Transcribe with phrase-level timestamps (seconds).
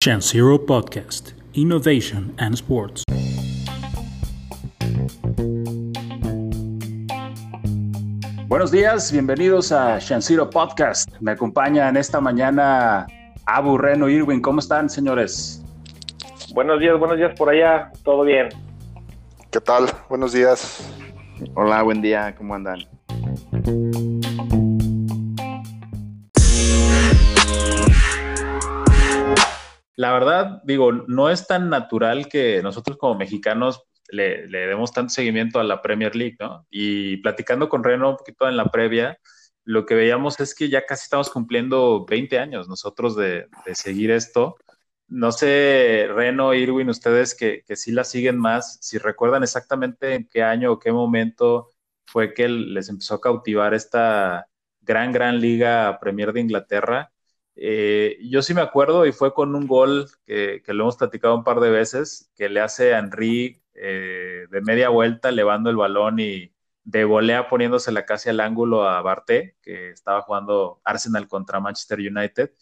[0.00, 3.02] Shan Zero Podcast Innovation and Sports.
[8.46, 11.10] Buenos días, bienvenidos a Zero Podcast.
[11.18, 13.08] Me acompaña en esta mañana
[13.46, 14.40] Abu Reno Irwin.
[14.40, 15.64] ¿Cómo están, señores?
[16.54, 17.90] Buenos días, buenos días por allá.
[18.04, 18.50] ¿Todo bien?
[19.50, 19.86] ¿Qué tal?
[20.08, 20.88] Buenos días.
[21.56, 22.36] Hola, buen día.
[22.36, 22.86] ¿Cómo andan?
[29.98, 35.58] La verdad, digo, no es tan natural que nosotros como mexicanos le, demos tanto seguimiento
[35.58, 36.64] a la Premier League, ¿no?
[36.70, 39.18] Y platicando con Reno un poquito en la previa,
[39.64, 44.54] lo que veíamos es que ya casi estamos cumpliendo 20 años nosotros de, seguir esto.
[45.08, 50.28] No sé, Reno, Irwin, ustedes que, que sí la siguen más, si recuerdan exactamente en
[50.28, 51.72] qué año o qué momento
[52.06, 54.46] fue que les empezó a cautivar esta
[54.80, 57.10] gran, gran liga Premier de Inglaterra
[57.60, 61.42] eh, yo sí me acuerdo y fue con un gol que, lo hemos platicado un
[61.42, 66.20] par de veces, que le hace a Henry eh, de media vuelta, levando el balón
[66.20, 71.98] y de volea poniéndosela casi al ángulo a Barté, que estaba jugando Arsenal contra Manchester
[71.98, 72.52] United.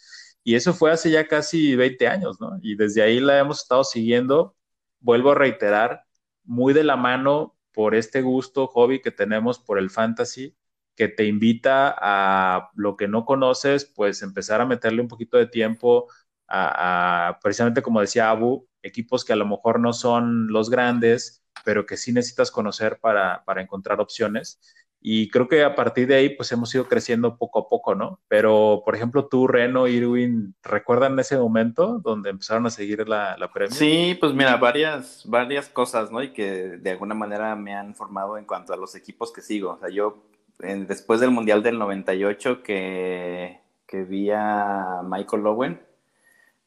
[0.42, 2.58] Y eso fue hace ya casi 20 años, ¿no?
[2.62, 4.56] Y desde ahí la hemos estado siguiendo.
[5.00, 6.04] Vuelvo a reiterar,
[6.44, 10.56] muy de la mano por este gusto, hobby que tenemos por el fantasy
[10.96, 15.46] que te invita a lo que no conoces, pues empezar a meterle un poquito de
[15.46, 16.08] tiempo
[16.48, 21.84] a, precisamente como decía Abu, equipos que a lo mejor no son los grandes, pero
[21.84, 24.60] que sí necesitas conocer para, encontrar opciones.
[25.00, 28.20] Y creo que a partir de ahí, pues hemos ido creciendo poco a poco, ¿no?
[28.28, 33.52] Pero, por ejemplo, tú, Reno, Irwin, ¿recuerdan ese momento donde empezaron a seguir la, la
[33.52, 33.76] Premier?
[33.76, 36.22] Sí, pues mira, varias, varias cosas, ¿no?
[36.22, 39.72] Y que de alguna manera me han formado en cuanto a los equipos que sigo.
[39.72, 40.24] O sea, yo
[40.58, 45.80] después del Mundial del 98 que, que vi a Michael Owen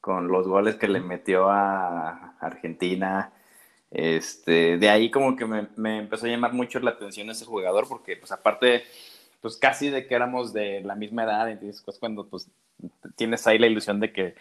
[0.02, 3.34] con los goles que le metió a Argentina.
[3.92, 8.16] Este, de ahí como que me, empezó a llamar mucho la atención ese jugador porque
[8.18, 8.84] pues aparte
[9.42, 12.52] pues casi de que éramos de la misma edad, entonces pues cuando pues
[13.16, 14.36] tienes ahí la ilusión de que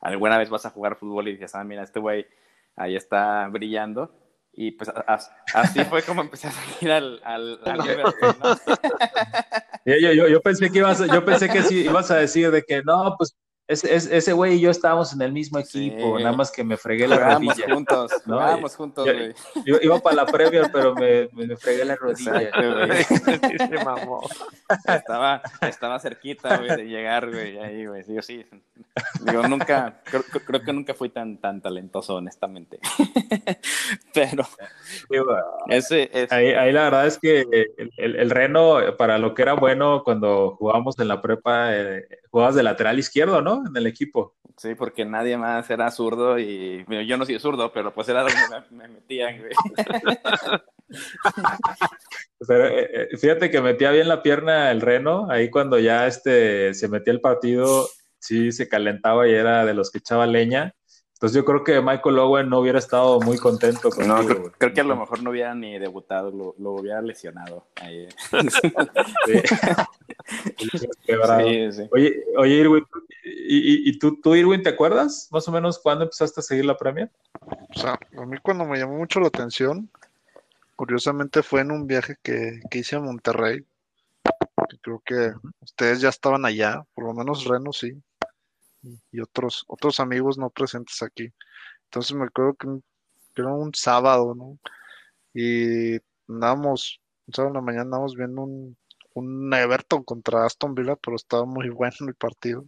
[0.00, 2.26] alguna vez vas a jugar fútbol y dices, ah, mira, este güey
[2.76, 4.12] ahí está brillando,
[4.56, 4.90] y pues
[5.52, 8.54] así fue como empecé a seguir al, al, Liverpool, ¿no?
[9.84, 12.82] yo, yo, yo, pensé que ibas, yo pensé que sí ibas a decir de que
[12.82, 13.36] no, pues
[13.66, 17.16] ese güey y yo estábamos en el mismo equipo, nada más que me fregué la
[17.16, 17.72] rodilla.
[17.72, 18.34] juntos, ¿no?
[18.34, 19.34] Jugábamos juntos, güey.
[19.64, 22.50] Yo, iba para la previa, pero me, me, fregué la rodilla.
[23.68, 24.20] Se mamó.
[24.86, 28.04] Estaba, estaba cerquita, güey, de llegar, güey, ahí, güey.
[28.06, 28.44] Yo sí,
[29.22, 32.80] digo, nunca, creo, creo, que nunca fui tan, tan talentoso, honestamente.
[34.12, 34.46] pero,
[35.68, 37.46] ese, Ahí, ahí, la verdad es que
[37.96, 42.54] el, el, Reno, para lo que era bueno cuando jugábamos en la prepa, eh, jugabas
[42.54, 43.53] de lateral izquierdo, ¿no?
[43.66, 44.34] En el equipo.
[44.56, 48.36] Sí, porque nadie más era zurdo y yo no soy zurdo, pero pues era donde
[48.70, 49.52] me, metían, güey.
[52.46, 56.88] Eh, eh, fíjate que metía bien la pierna el Reno, ahí cuando ya este, se
[56.88, 57.88] metía el partido,
[58.18, 60.74] sí se calentaba y era de los que echaba leña.
[61.24, 64.80] Entonces yo creo que Michael Owen no hubiera estado muy contento con No, creo, que
[64.82, 67.66] a lo mejor no hubiera ni debutado, lo, lo hubiera lesionado.
[67.76, 68.06] Ahí.
[71.92, 72.84] Oye, oye, Irwin,
[73.24, 76.76] ¿y, y tú, tú, Irwin, te acuerdas más o menos cuándo empezaste a seguir la
[76.76, 77.10] Premier?
[77.74, 79.88] O sea, a mí cuando me llamó mucho la atención,
[80.76, 83.64] curiosamente fue en un viaje que, que hice a Monterrey.
[84.68, 85.32] Que creo que
[85.62, 87.98] ustedes ya estaban allá, por lo menos Reno sí,
[89.10, 91.32] y otros, otros amigos no presentes aquí.
[91.84, 92.68] Entonces me acuerdo que,
[93.36, 94.58] era un sábado, ¿no?
[95.34, 95.96] Y
[96.28, 98.76] andábamos, un sábado en la mañana andábamos viendo un,
[99.14, 102.64] un Everton contra Aston Villa, pero estaba muy bueno el partido.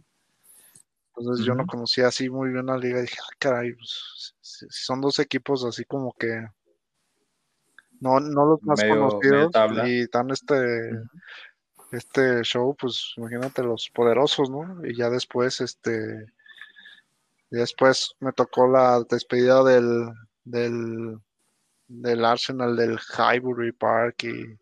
[1.15, 4.67] Entonces yo no conocía así muy bien la liga y dije, ah, caray, pues, si,
[4.69, 6.45] son dos equipos así como que
[7.99, 9.51] no, no los más conocidos
[9.87, 10.91] y dan este,
[11.91, 14.85] este show, pues imagínate los poderosos, ¿no?
[14.85, 16.25] Y ya después, este,
[17.49, 20.09] después me tocó la despedida del,
[20.43, 21.19] del,
[21.87, 24.57] del Arsenal del Highbury Park y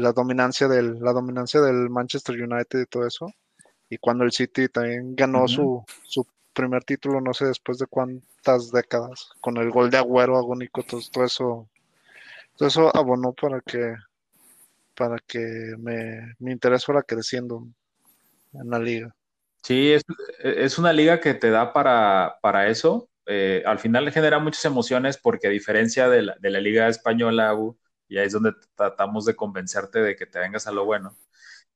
[0.00, 3.32] la dominancia del, la dominancia del Manchester United y todo eso.
[3.90, 8.70] Y cuando el City también ganó su, su primer título, no sé después de cuántas
[8.70, 11.68] décadas, con el gol de Agüero agónico, todo, todo eso,
[12.56, 13.94] todo eso abonó para que
[14.94, 15.38] para que
[15.78, 17.66] me, mi interés fuera creciendo
[18.54, 19.14] en la liga.
[19.62, 20.02] Sí, es,
[20.40, 23.08] es una liga que te da para, para eso.
[23.26, 27.54] Eh, al final genera muchas emociones porque a diferencia de la, de la liga española,
[28.08, 31.16] y ahí es donde tratamos de convencerte de que te vengas a lo bueno.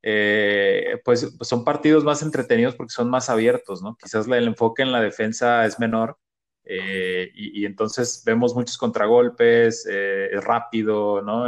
[0.02, 3.96] eh, pues, son partidos más entretenidos porque son más abiertos, ¿no?
[3.98, 6.18] Quizás el enfoque en la defensa es menor
[6.66, 11.46] eh, y, entonces vemos muchos contragolpes, eh, es rápido, ¿no?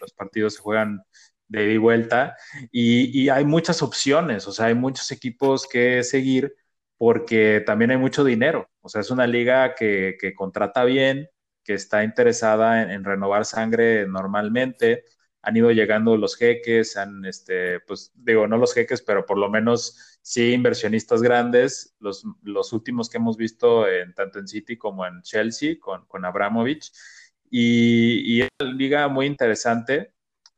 [0.00, 1.02] los partidos se juegan
[1.48, 2.36] de ida y vuelta
[2.70, 6.54] y, hay muchas opciones, o sea, hay muchos equipos que seguir
[6.96, 11.28] porque también hay mucho dinero, o sea, es una liga que, contrata bien,
[11.64, 15.04] que está interesada en renovar sangre normalmente
[15.42, 19.48] han ido llegando los jeques, han, este, pues digo, no los jeques, pero por lo
[19.48, 25.06] menos sí inversionistas grandes, los, los últimos que hemos visto en, tanto en City como
[25.06, 26.92] en Chelsea con, con Abramovich,
[27.50, 30.12] y, y es una liga muy interesante.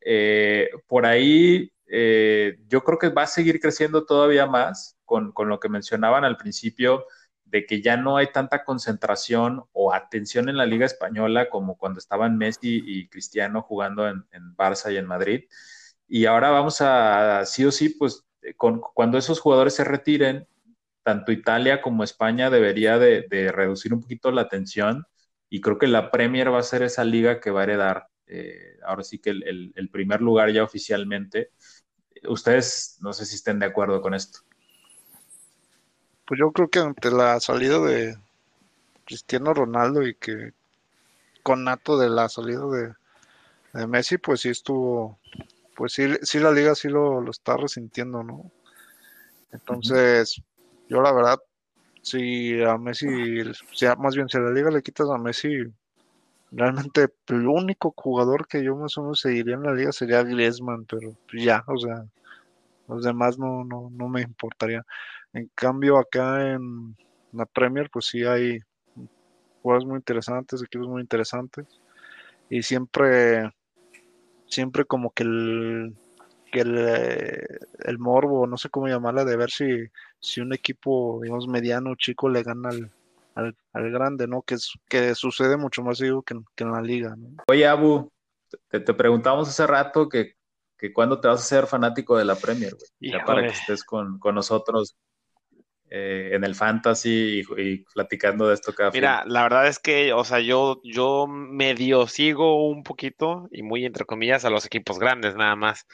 [0.04, 5.48] Eh, por ahí eh, yo creo que va a seguir creciendo todavía más con, con
[5.48, 7.06] lo que mencionaban al principio
[7.52, 11.98] de que ya no hay tanta concentración o atención en la Liga Española como cuando
[11.98, 14.24] estaban Messi y Cristiano jugando en,
[14.56, 15.44] Barça y en Madrid.
[16.08, 18.24] Y ahora vamos a, sí o sí, pues
[18.94, 20.48] cuando esos jugadores se retiren,
[21.02, 25.04] tanto Italia como España debería de, reducir un poquito la atención
[25.50, 28.78] y creo que la Premier va a ser esa liga que va a heredar eh,
[28.86, 31.50] ahora sí que el, el primer lugar ya oficialmente.
[32.24, 34.40] Ustedes no sé si estén de acuerdo con esto.
[36.26, 38.16] Pues yo creo que ante la salida de
[39.04, 40.52] Cristiano Ronaldo y que
[41.42, 45.18] con nato de la salida de, Messi, pues sí estuvo,
[45.76, 48.50] pues sí, sí la liga sí lo, está resintiendo, ¿no?
[49.50, 50.42] Entonces,
[50.88, 51.38] yo la verdad,
[52.02, 53.06] si a Messi,
[53.72, 55.48] sea, más bien si a la liga le quitas a Messi,
[56.50, 60.84] realmente el único jugador que yo más o menos seguiría en la liga sería Griezmann,
[60.84, 62.04] pero ya, o sea,
[62.88, 64.84] los demás no, no, no me importaría.
[65.32, 66.96] En cambio, acá en
[67.32, 68.58] la Premier, pues sí hay
[69.62, 71.66] juegos muy interesantes, equipos muy interesantes.
[72.50, 73.50] Y siempre,
[74.46, 75.96] siempre como que el,
[76.52, 77.38] que el,
[77.84, 79.66] el morbo, no sé cómo llamarla, de ver si,
[80.20, 82.68] si un equipo, digamos, mediano o chico le gana
[83.34, 84.42] al, al, grande, ¿no?
[84.42, 84.56] Que,
[84.88, 87.42] que sucede mucho más seguido que, en la liga, ¿no?
[87.48, 88.10] Oye, Abu,
[88.68, 90.34] te, te preguntamos hace rato que,
[90.76, 93.12] que cuándo te vas a ser fanático de la Premier, güey.
[93.12, 94.96] Ya para que estés con, con nosotros
[95.94, 100.24] eh, en el fantasy y, platicando de esto cada Mira, la verdad es que, o
[100.24, 105.36] sea, yo, yo medio sigo un poquito y muy entre comillas a los equipos grandes
[105.36, 105.86] nada más.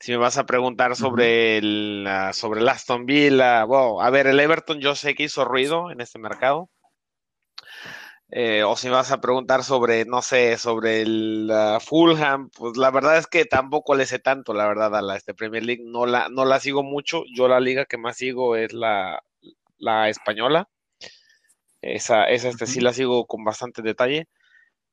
[0.00, 4.40] Si me vas a preguntar sobre el, sobre el Aston Villa, wow, a ver, el
[4.40, 6.70] Everton yo sé que hizo ruido en este mercado.
[8.30, 11.50] Eh, o si me vas a preguntar sobre, no sé, sobre el
[11.80, 15.34] Fulham, pues la verdad es que tampoco le sé tanto, la verdad, a la este
[15.34, 15.84] Premier League.
[15.84, 17.22] No la, no la sigo mucho.
[17.34, 19.22] Yo la liga que más sigo es la,
[19.78, 20.68] la española.
[21.82, 24.28] Esa, esa este, sí la sigo con bastante detalle.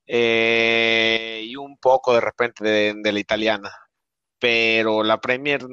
[0.07, 3.71] Eh, y un poco de repente de, la italiana.
[4.39, 5.65] Pero la Premier,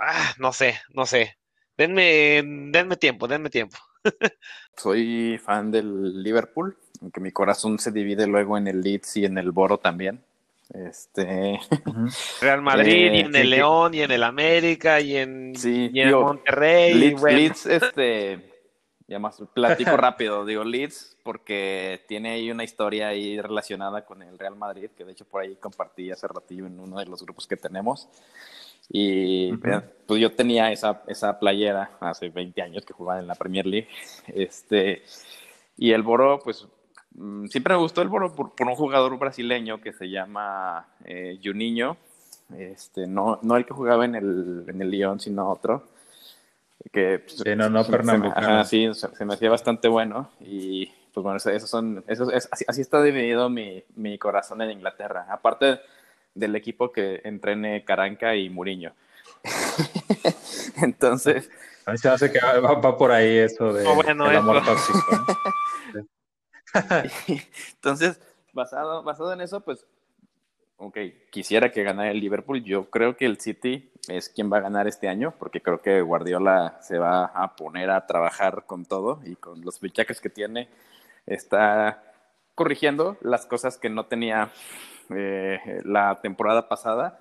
[0.00, 1.38] ah, no, sé, no sé.
[1.76, 2.42] Denme,
[2.72, 3.78] denme tiempo, denme tiempo.
[4.76, 9.38] Soy fan del Liverpool, aunque mi corazón se divide luego en el Leeds y en
[9.38, 10.22] el Boro también.
[10.72, 11.58] Este
[12.42, 16.94] Real Madrid y en el León y en el América y en, el Monterrey.
[16.94, 18.52] Leeds, este,
[19.06, 24.38] ya más platico rápido, digo Leeds porque tiene ahí una historia ahí relacionada con el
[24.38, 27.46] Real Madrid, que de hecho por ahí compartí hace ratillo en uno de los grupos
[27.46, 28.08] que tenemos.
[28.90, 29.52] Y
[30.06, 33.88] pues yo tenía esa, esa playera hace 20 años que jugaba en la Premier League.
[34.28, 35.02] Este,
[35.76, 36.66] y el Boro, pues
[37.18, 41.96] Mm, siempre me gustó el Boro por, un jugador brasileño que se llama eh, Juninho.
[42.56, 45.88] Este, no, no el que jugaba en el, en el Lyon, sino otro.
[46.92, 48.64] Que, pues, sí, no, no, Pernambucano.
[48.64, 50.30] sí, se, me hacía bastante bueno.
[50.40, 55.26] Y pues bueno, esos son, esos, así, así, está dividido mi, mi, corazón en Inglaterra.
[55.28, 55.80] Aparte
[56.38, 58.94] del equipo que entrene Caranca y Muriño.
[60.82, 61.50] Entonces.
[61.86, 65.26] A mí se hace que va, por ahí eso de el amor tóxico.
[67.74, 68.20] Entonces,
[68.52, 69.86] basado, basado en eso, pues,
[70.76, 70.98] ok,
[71.30, 72.62] quisiera que ganara el Liverpool.
[72.62, 76.02] Yo creo que el City es quien va a ganar este año, porque creo que
[76.02, 80.68] Guardiola se va a poner a trabajar con todo y con los fichajes que tiene,
[81.26, 82.02] está
[82.54, 84.50] corrigiendo las cosas que no tenía
[85.10, 87.20] eh, la temporada pasada.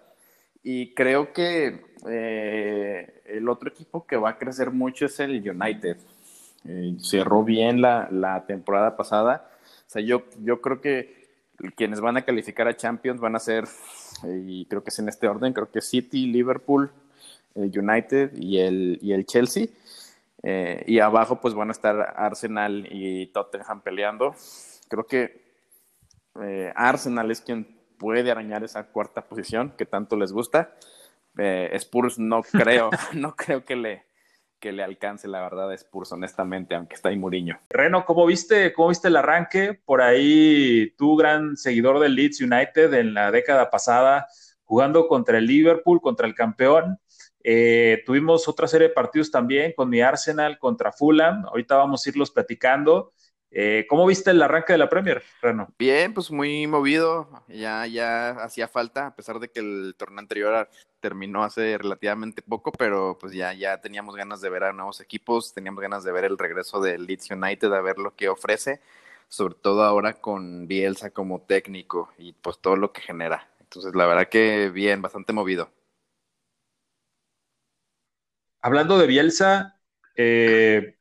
[0.63, 5.97] Y creo que eh, el otro equipo que va a crecer mucho es el United.
[6.65, 9.49] Eh, cerró bien la, la, temporada pasada.
[9.87, 11.27] O sea, yo, yo creo que
[11.75, 13.65] quienes van a calificar a Champions van a ser,
[14.25, 16.91] y creo que es en este orden, creo que City, Liverpool,
[17.55, 19.67] United y el, y el Chelsea.
[20.85, 24.35] Y abajo pues van a estar Arsenal y Tottenham peleando.
[24.87, 25.41] Creo que
[26.75, 30.73] Arsenal es quien puede arañar esa cuarta posición que tanto les gusta.
[31.37, 34.05] eh, Spurs no creo, no creo que le,
[34.59, 37.59] que le alcance la verdad a Spurs, honestamente, aunque está ahí Muriño.
[37.69, 39.79] Reno, ¿cómo viste, ¿cómo viste el arranque?
[39.85, 44.27] Por ahí, tú, gran seguidor del Leeds United en la década pasada,
[44.63, 46.99] jugando contra el Liverpool, contra el campeón.
[47.43, 51.45] Eh, tuvimos otra serie de partidos también con mi Arsenal contra Fulham.
[51.45, 53.13] Ahorita vamos a irlos platicando.
[53.49, 55.69] Eh, ¿Cómo viste el arranque de la Premier, Reno?
[55.79, 57.43] Bien, pues muy movido.
[57.47, 62.71] Ya, ya hacía falta, a pesar de que el torneo anterior terminó hace relativamente poco,
[62.71, 66.25] pero pues ya, ya teníamos ganas de ver a nuevos equipos, teníamos ganas de ver
[66.25, 68.81] el regreso del Leeds United, a ver lo que ofrece,
[69.29, 73.49] sobre todo ahora con Bielsa como técnico y pues todo lo que genera.
[73.61, 75.69] Entonces, la verdad que bien, bastante movido.
[78.61, 79.79] Hablando de Bielsa,
[80.15, 80.97] eh,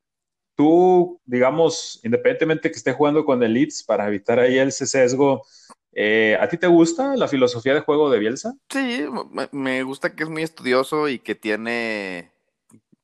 [0.54, 5.44] tú, digamos, independientemente que esté jugando con el Leeds para evitar ahí el sesgo,
[5.92, 8.54] eh, ¿a ti te gusta la filosofía de juego de Bielsa?
[8.70, 9.04] Sí,
[9.52, 12.32] me gusta que es muy estudioso y que tiene,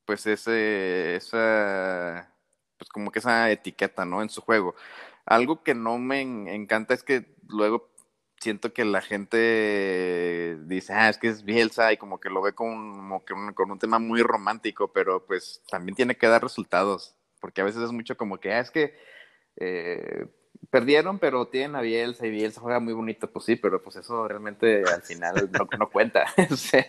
[0.04, 2.32] pues, ese, esa,
[2.78, 4.22] pues, como que esa etiqueta, ¿no?
[4.22, 4.74] En su juego.
[5.26, 7.92] Algo que no me encanta es que luego
[8.42, 12.52] siento que la gente dice, ah, es que es Bielsa y como que lo ve
[12.54, 17.60] como, que con un tema muy romántico, pero pues también tiene que dar resultados porque
[17.60, 18.94] a veces es mucho como que, ah, es que
[19.56, 20.26] eh,
[20.70, 24.26] perdieron, pero tienen a Bielsa y Bielsa juega muy bonito, pues sí, pero pues eso
[24.28, 26.86] realmente al final no, cuenta, o sea,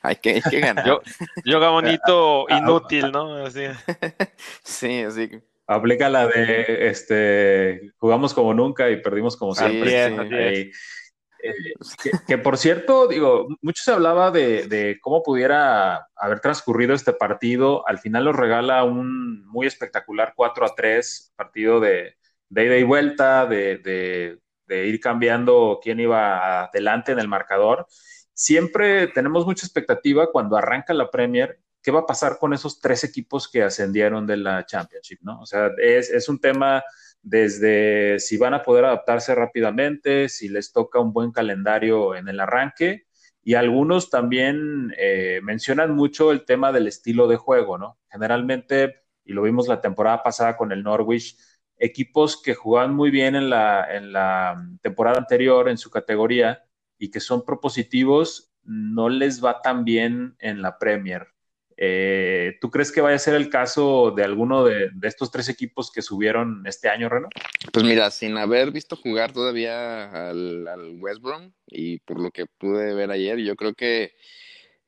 [0.00, 0.86] hay que, ganar.
[0.86, 1.02] Yo,
[1.44, 3.44] yoga bonito, ah, inútil, ¿no?
[3.44, 3.64] Así.
[4.62, 5.28] sí, así.
[5.66, 10.70] Aplica la de, este, jugamos como nunca y perdimos como siempre.
[12.26, 17.86] Que, por cierto, digo, mucho se hablaba de, cómo pudiera haber transcurrido este partido.
[17.86, 22.16] Al final nos regala un muy espectacular 4 a 3, partido de,
[22.50, 24.38] ida y vuelta, de,
[24.68, 27.86] ir cambiando quién iba adelante en el marcador.
[28.32, 31.58] Siempre tenemos mucha expectativa cuando arranca la Premier.
[31.82, 35.20] ¿Qué va a pasar con esos tres equipos que ascendieron de la Championship?
[35.22, 35.40] ¿no?
[35.40, 36.82] O sea, es, es un tema
[37.26, 42.38] desde si van a poder adaptarse rápidamente, si les toca un buen calendario en el
[42.38, 43.06] arranque.
[43.42, 47.98] Y algunos también eh, mencionan mucho el tema del estilo de juego, ¿no?
[48.08, 51.36] Generalmente, y lo vimos la temporada pasada con el Norwich,
[51.76, 56.62] equipos que jugaban muy bien en la, en la temporada anterior en su categoría
[56.96, 61.35] y que son propositivos, no les va tan bien en la Premier.
[61.78, 65.90] Eh, ¿Tú crees que vaya a ser el caso de alguno de, estos tres equipos
[65.92, 67.28] que subieron este año, Reno?
[67.72, 72.94] Pues mira, sin haber visto jugar todavía al, West Brom y por lo que pude
[72.94, 74.14] ver ayer, yo creo que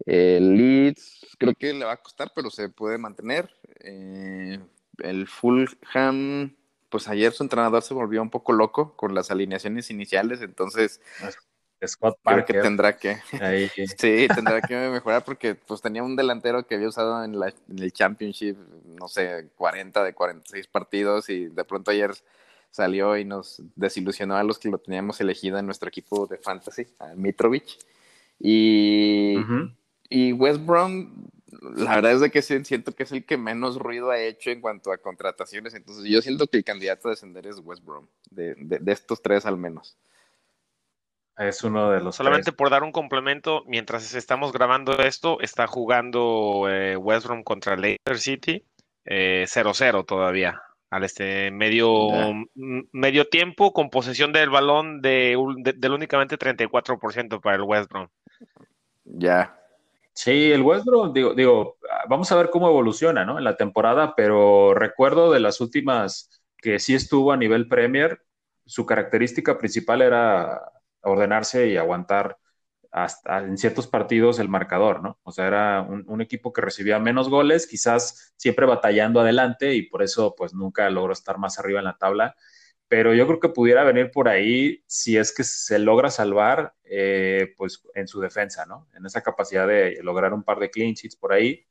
[0.06, 3.50] el Leeds creo que le va a costar, pero se puede mantener.
[3.80, 4.58] Eh,
[4.98, 6.56] el Fulham,
[6.88, 11.00] pues ayer su entrenador se volvió un poco loco con las alineaciones iniciales, entonces
[11.86, 12.56] Scott Parker.
[12.56, 13.16] que tendrá que,
[13.98, 17.78] sí, tendrá que mejorar porque pues tenía un delantero que había usado en, la, en,
[17.78, 18.56] el Championship,
[18.98, 22.12] no sé, 40 de 46 partidos y de pronto ayer
[22.70, 26.86] salió y nos desilusionó a los que lo teníamos elegido en nuestro equipo de fantasy,
[26.98, 27.64] a Mitrovic.
[28.40, 29.36] Y,
[30.08, 31.26] y West Brom,
[31.76, 34.60] la verdad es de que siento que es el que menos ruido ha hecho en
[34.60, 38.54] cuanto a contrataciones, entonces yo siento que el candidato a descender es West Brom, de,
[38.54, 39.96] de estos tres al menos.
[41.38, 42.16] Es uno de los.
[42.16, 47.76] Solamente por dar un complemento, mientras estamos grabando esto, está jugando eh, West Brom contra
[47.76, 48.64] Leicester City
[49.04, 50.62] 0-0 eh, todavía.
[50.90, 52.08] Al este medio,
[52.54, 55.36] medio tiempo con posesión del balón de,
[55.76, 58.08] del únicamente 34% para el West Brom.
[59.04, 59.54] Ya.
[60.14, 61.76] Sí, el West Brom, digo, digo,
[62.08, 63.38] vamos a ver cómo evoluciona, ¿no?
[63.38, 68.22] En la temporada, pero recuerdo de las últimas que sí estuvo a nivel Premier,
[68.64, 70.60] su característica principal era
[71.02, 72.38] ordenarse y aguantar
[72.90, 75.18] hasta en ciertos partidos el marcador, ¿no?
[75.22, 80.02] O sea, era un, equipo que recibía menos goles, quizás siempre batallando adelante y por
[80.02, 82.34] eso pues nunca logró estar más arriba en la tabla.
[82.88, 87.54] Pero yo creo que pudiera venir por ahí si es que se logra salvar, eh,
[87.56, 88.88] pues en su defensa, ¿no?
[88.94, 91.66] En esa capacidad de lograr un par de clean sheets por ahí.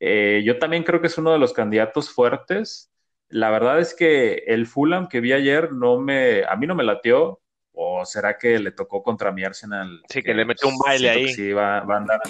[0.00, 2.90] Eh, yo también creo que es uno de los candidatos fuertes.
[3.28, 6.84] La verdad es que el Fulham que vi ayer no me, a mí no me
[6.84, 7.41] latió
[7.72, 10.02] ¿O será que le tocó contra mi Arsenal?
[10.08, 11.32] Sí, que, le metió un baile ahí.
[11.32, 12.20] Sí, va, a andar.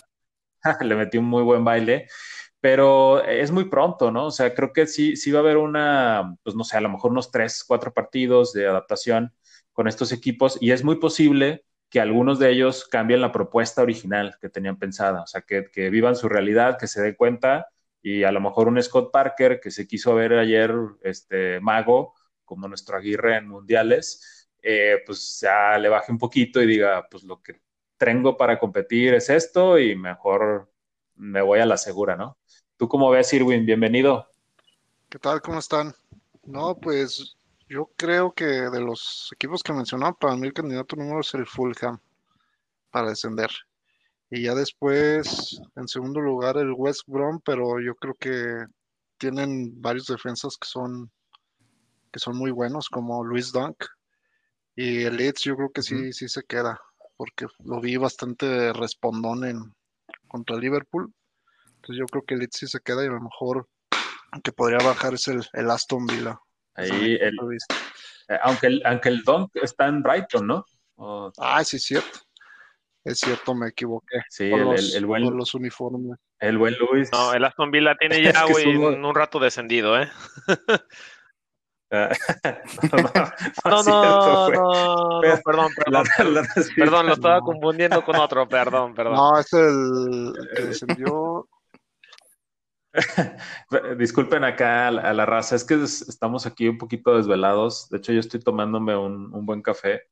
[0.81, 2.09] le metió un muy buen baile.
[2.61, 4.27] Pero es muy pronto, ¿no?
[4.27, 6.89] O sea, creo que sí, sí va a haber una, pues no sé, a lo
[6.89, 9.35] mejor unos tres, cuatro partidos de adaptación
[9.73, 14.37] con estos equipos y es muy posible que algunos de ellos cambien la propuesta original
[14.41, 17.67] que tenían pensada, o sea, que, que vivan su realidad, que se den cuenta
[18.01, 22.69] y a lo mejor un Scott Parker que se quiso ver ayer, este mago, como
[22.69, 27.43] nuestro Aguirre en mundiales, eh, pues ya le baje un poquito y diga, pues lo
[27.43, 27.61] que
[27.97, 30.73] tengo para competir es esto y mejor
[31.17, 32.39] me voy a la segura, ¿no?
[32.77, 33.67] ¿Tú cómo ves, Irwin?
[33.67, 34.29] Bienvenido.
[35.09, 35.41] ¿Qué tal?
[35.43, 35.95] ¿Cómo están?
[36.45, 37.37] No, pues
[37.69, 41.47] yo creo que de los equipos que mencionaba, para mí el candidato número es el
[41.47, 41.99] Fulham
[42.91, 43.51] para descender.
[44.31, 48.65] Y ya después, en segundo lugar, el West Brom, pero yo creo que
[49.19, 51.11] tienen varios defensas que son,
[52.11, 53.85] que son muy buenos, como Luis Dunk.
[54.75, 56.81] Y el Leeds yo creo que sí, sí se queda,
[57.17, 59.75] porque lo vi bastante respondón en,
[60.29, 61.13] contra Liverpool.
[61.77, 63.69] Entonces yo creo que el Leeds sí se queda y a lo mejor
[64.43, 66.39] que podría bajar es el, el Aston Villa.
[66.75, 67.35] Ahí, el,
[68.29, 70.65] eh, aunque, el, aunque el Dunk está en Brighton, ¿no?
[71.39, 72.21] Ah, sí, es cierto.
[73.05, 74.21] Es cierto, me equivoqué.
[74.29, 76.17] Sí, el, los, el, buen, los uniformes.
[76.39, 77.11] El buen Luis.
[77.13, 80.09] No, el Aston Villa tiene ya, güey, un rato descendido, ¿eh?
[83.65, 85.93] no, no, no, no, no, perdón, perdón.
[85.93, 86.43] La, la,
[86.75, 89.15] perdón, lo estaba confundiendo con otro, perdón, perdón.
[89.15, 91.47] No, es el, que descendió.
[93.99, 97.91] Disculpen acá a la, a la, raza, es que estamos aquí un poquito desvelados.
[97.91, 100.05] De hecho, yo estoy tomándome un, un buen café.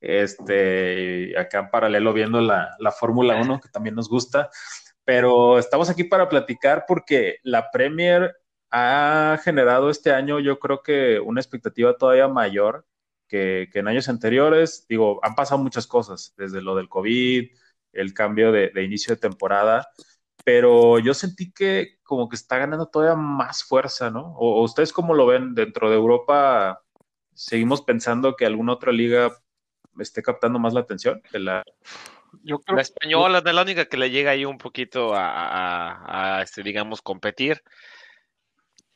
[0.00, 4.48] Este, acá en paralelo viendo la, la Fórmula 1, que también nos gusta.
[5.04, 8.34] Pero estamos aquí para platicar porque la Premier
[8.70, 12.86] ha generado este año, yo creo que una expectativa todavía mayor
[13.28, 14.86] que, que, en años anteriores.
[14.88, 17.50] Digo, han pasado muchas cosas, desde lo del COVID,
[17.92, 19.88] el cambio de, de, inicio de temporada,
[20.44, 24.34] pero yo sentí que como que está ganando todavía más fuerza, ¿no?
[24.36, 26.82] ¿O, o ustedes cómo lo ven dentro de Europa?
[27.34, 29.32] ¿Seguimos pensando que alguna otra liga
[29.98, 31.64] esté captando más la atención que la,
[32.42, 36.38] yo creo, la española es la única que le llega ahí un poquito a, a,
[36.38, 37.62] a, este, digamos, competir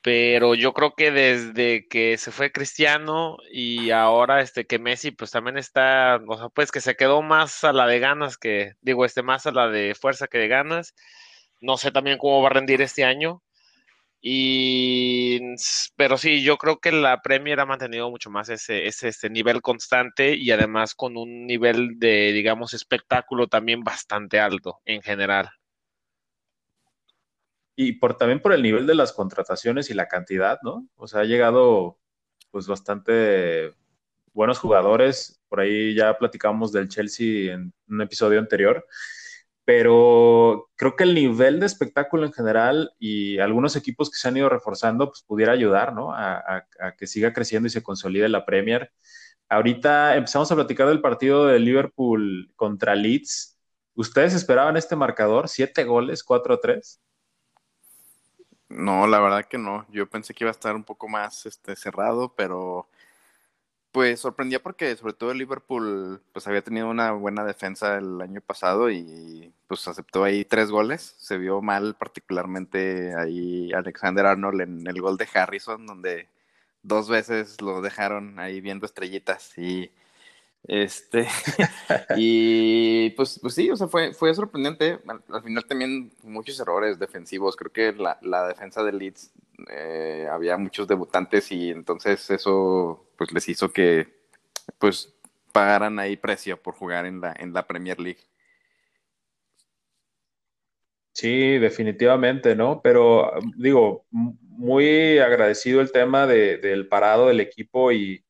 [0.02, 5.30] pero yo creo que desde que se fue Cristiano y ahora este que Messi pues
[5.30, 9.04] también está, o sea, pues que se quedó más a la de ganas que, digo,
[9.04, 10.94] este más a la de fuerza que de ganas.
[11.60, 13.42] No sé también cómo va a rendir este año.
[14.20, 15.40] Y
[15.96, 19.62] pero sí, yo creo que la Premier ha mantenido mucho más ese, ese, ese nivel
[19.62, 25.50] constante y además con un nivel de, digamos, espectáculo también bastante alto en general
[27.76, 30.88] y por también por el nivel de las contrataciones y la cantidad, ¿no?
[30.96, 31.98] O sea, ha llegado
[32.50, 33.72] pues bastante
[34.32, 35.40] buenos jugadores.
[35.48, 38.86] Por ahí ya platicamos del Chelsea en un episodio anterior.
[39.64, 44.36] Pero creo que el nivel de espectáculo en general y algunos equipos que se han
[44.36, 46.12] ido reforzando, pues pudiera ayudar, ¿no?
[46.12, 48.92] A, a, a que siga creciendo y se consolide la Premier.
[49.48, 53.58] Ahorita empezamos a platicar del partido de Liverpool contra Leeds.
[53.94, 55.48] ¿Ustedes esperaban este marcador?
[55.48, 57.00] ¿Siete goles, 4-3?
[58.74, 59.86] No, la verdad que no.
[59.90, 62.88] Yo pensé que iba a estar un poco más este, cerrado, pero
[63.92, 68.40] pues sorprendía porque sobre todo el Liverpool pues había tenido una buena defensa el año
[68.40, 71.14] pasado y pues aceptó ahí tres goles.
[71.18, 76.28] Se vio mal particularmente ahí Alexander Arnold en el gol de Harrison, donde
[76.82, 79.90] dos veces lo dejaron ahí viendo estrellitas y
[80.64, 81.26] este,
[82.16, 84.98] y pues, pues sí, o sea, fue, fue sorprendente.
[85.06, 87.56] Al, al final también muchos errores defensivos.
[87.56, 89.32] Creo que la, la defensa de Leeds
[89.70, 94.08] eh, había muchos debutantes y entonces eso pues les hizo que
[94.78, 95.14] pues
[95.52, 98.20] pagaran ahí precio por jugar en la, en la Premier League.
[101.14, 102.80] Sí, definitivamente, ¿no?
[102.82, 108.24] Pero digo, muy agradecido el tema de, del parado del equipo y,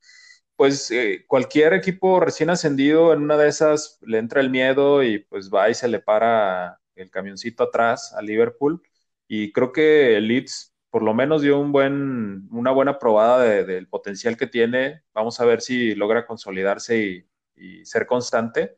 [0.62, 5.18] pues eh, cualquier equipo recién ascendido en una de esas le entra el miedo y
[5.18, 8.80] pues va y se le para el camioncito atrás a Liverpool.
[9.26, 14.36] Y creo que el Leeds por lo menos dio una buena probada de, del potencial
[14.36, 15.02] que tiene.
[15.12, 18.76] Vamos a ver si logra consolidarse y, y, ser constante.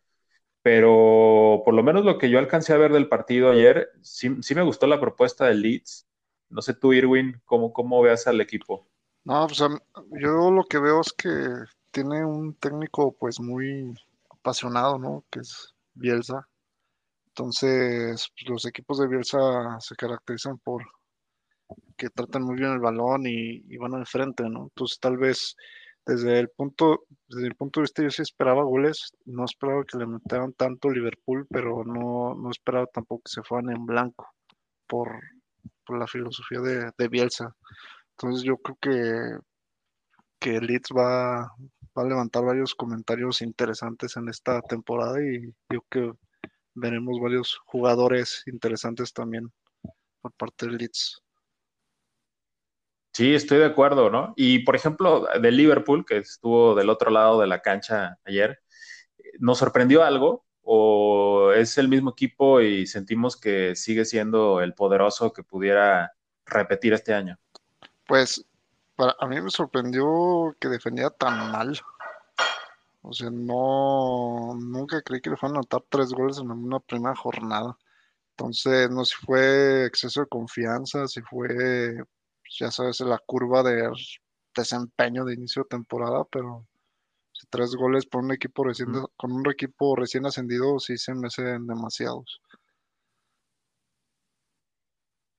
[0.63, 4.55] Pero por lo menos lo que yo alcancé a ver del partido ayer, sí, sí
[4.55, 6.09] me gustó la propuesta del Leeds.
[6.49, 8.89] No sé tú, Irwin, cómo, cómo veas al equipo.
[9.25, 9.59] No, pues
[10.21, 11.29] yo lo que veo es que
[11.91, 13.95] tiene un técnico pues muy
[14.31, 15.25] apasionado, ¿no?
[15.31, 16.47] Que es Bielsa.
[17.29, 19.39] Entonces, pues, los equipos de Bielsa
[19.81, 20.85] se caracterizan por
[21.97, 24.65] que tratan muy bien el balón y, van al frente, ¿no?
[24.65, 25.57] Entonces, tal vez
[26.07, 29.99] desde el punto desde el punto de vista yo sí esperaba goles, no esperaba que
[29.99, 34.29] le metieran tanto Liverpool, pero no, no esperaba tampoco que se fueran en blanco
[34.87, 35.19] por,
[35.87, 37.55] por la filosofía de, de Bielsa.
[38.17, 39.39] Entonces yo creo que,
[40.39, 41.43] que Leeds va,
[41.97, 46.19] va, a levantar varios comentarios interesantes en esta temporada y yo creo que
[46.75, 49.53] veremos varios jugadores interesantes también
[50.21, 51.23] por parte de Leeds.
[53.13, 54.35] Sí, estoy de acuerdo, ¿no?
[54.37, 58.59] Y por ejemplo, de Liverpool, que estuvo del otro lado de la cancha ayer,
[59.39, 65.33] nos sorprendió algo, o es el mismo equipo y sentimos que sigue siendo el poderoso
[65.33, 66.13] que pudiera
[66.47, 67.39] repetir este año?
[68.07, 68.45] Pues
[68.97, 71.81] para, a mí me sorprendió que defendía tan mal.
[73.03, 77.15] O sea, no, nunca creí que le fueran a anotar tres goles en una primera
[77.15, 77.77] jornada.
[78.31, 81.49] Entonces, no sé si fue exceso de confianza, si fue,
[81.97, 83.91] pues, ya sabes, la curva de
[84.57, 86.67] desempeño de inicio de temporada, pero
[87.51, 91.67] tres goles por un equipo recién, con un equipo recién ascendido sí se me hacen
[91.67, 92.41] demasiados.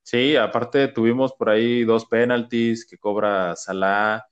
[0.05, 4.23] Sí, aparte tuvimos por ahí dos penaltis que cobra Salah.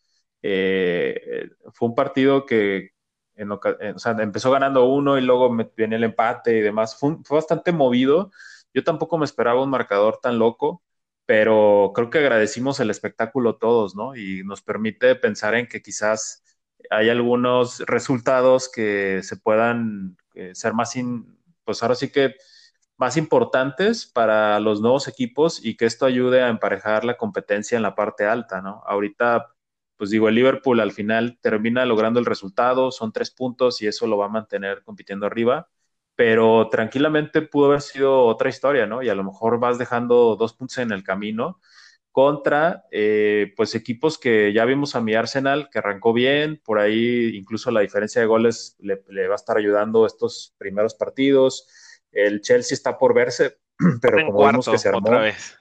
[0.44, 2.92] Eh, fue un partido que
[3.36, 6.96] empezó ganando uno y luego viene el empate y demás.
[7.00, 8.32] Fue, bastante movido.
[8.74, 10.84] Yo tampoco me esperaba un marcador tan loco,
[11.26, 14.16] pero creo que agradecimos el espectáculo todos, ¿no?
[14.16, 16.44] Y nos permite pensar en que quizás
[16.92, 20.94] hay algunos resultados que se puedan eh, ser más,
[21.64, 22.36] pues ahora sí que
[23.04, 27.82] más importantes para los nuevos equipos y que esto ayude a emparejar la competencia en
[27.82, 28.82] la parte alta, ¿no?
[28.86, 29.54] Ahorita,
[29.98, 34.08] pues digo, el Liverpool al final termina logrando el resultado, son tres puntos y eso
[34.08, 35.68] lo va a mantener compitiendo arriba,
[36.16, 39.04] pero tranquilamente pudo haber sido otra historia, ¿no?
[39.04, 41.60] Y a lo mejor vas dejando dos puntos en el camino
[42.14, 47.36] contra eh, pues equipos que ya vimos a mi Arsenal, que arrancó bien, por ahí
[47.36, 51.68] incluso la diferencia de goles le, va a estar ayudando estos primeros partidos.
[52.14, 53.58] El Chelsea está por verse,
[54.02, 55.00] pero como vemos que se armó.
[55.00, 55.58] Otra vez.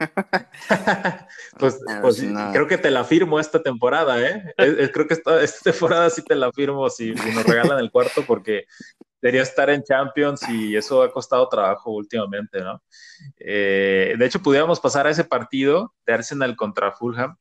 [1.58, 4.54] pues, pues creo que te la firmo esta temporada, ¿eh?
[4.92, 8.66] creo que esta, temporada sí te la firmo si, si nos regalan el cuarto, porque
[9.20, 12.82] debería estar en Champions y eso ha costado trabajo últimamente, ¿no?
[13.38, 17.36] Eh, de hecho, pudiéramos pasar a ese partido de Arsenal contra Fulham.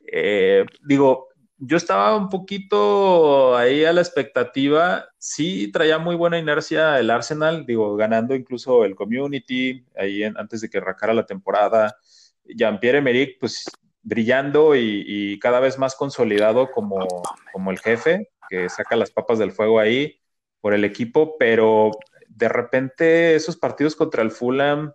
[0.00, 1.28] Eh, digo,
[1.64, 5.06] yo estaba un poquito ahí a la expectativa.
[5.18, 10.68] Sí, traía muy buena inercia el Arsenal, digo, ganando incluso el Community ahí antes de
[10.68, 11.96] que arrancara la temporada.
[12.44, 13.64] Jean-Pierre Emerick, pues
[14.02, 17.06] brillando y, cada vez más consolidado como,
[17.52, 20.20] como el jefe que saca las papas del fuego ahí
[20.60, 21.92] por el equipo, pero
[22.26, 24.92] de repente esos partidos contra el Fulham,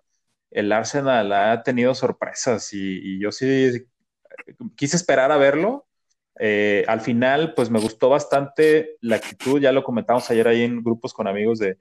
[0.52, 3.88] el Arsenal ha tenido sorpresas y, yo sí
[4.76, 5.87] quise esperar a verlo.
[6.40, 10.84] Eh, al final, pues me gustó bastante la actitud, ya lo comentamos ayer ahí en
[10.84, 11.78] grupos con amigos de,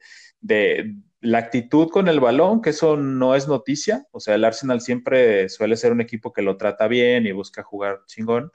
[1.21, 5.49] la actitud con el balón, que eso no es noticia, o sea, el Arsenal siempre
[5.49, 8.53] suele ser un equipo que lo trata bien y busca jugar chingón,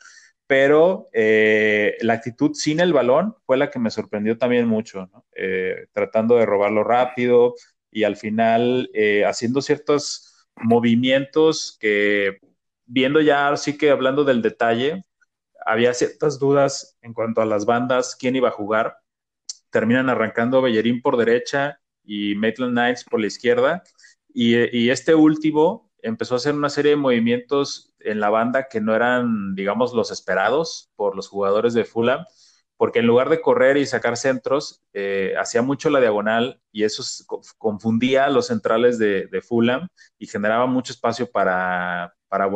[0.47, 5.87] pero eh, la actitud sin el balón fue la que me sorprendió también mucho, eh,
[5.91, 7.55] tratando de robarlo rápido
[7.91, 8.89] y al final
[9.25, 12.37] haciendo ciertos movimientos que,
[12.85, 15.03] viendo ya, sí que hablando del detalle,
[15.65, 18.97] había ciertas dudas en cuanto a las bandas, quién iba a jugar.
[19.69, 23.83] Terminan arrancando Bellerín por derecha y Maitland Knights por la izquierda.
[24.33, 28.81] Y, y este último empezó a hacer una serie de movimientos en la banda que
[28.81, 32.25] no eran, digamos, los esperados por los jugadores de Fulham,
[32.77, 37.03] porque en lugar de correr y sacar centros, eh, hacía mucho la diagonal y eso
[37.57, 42.49] confundía a los centrales de, Fulham y generaba mucho espacio para, para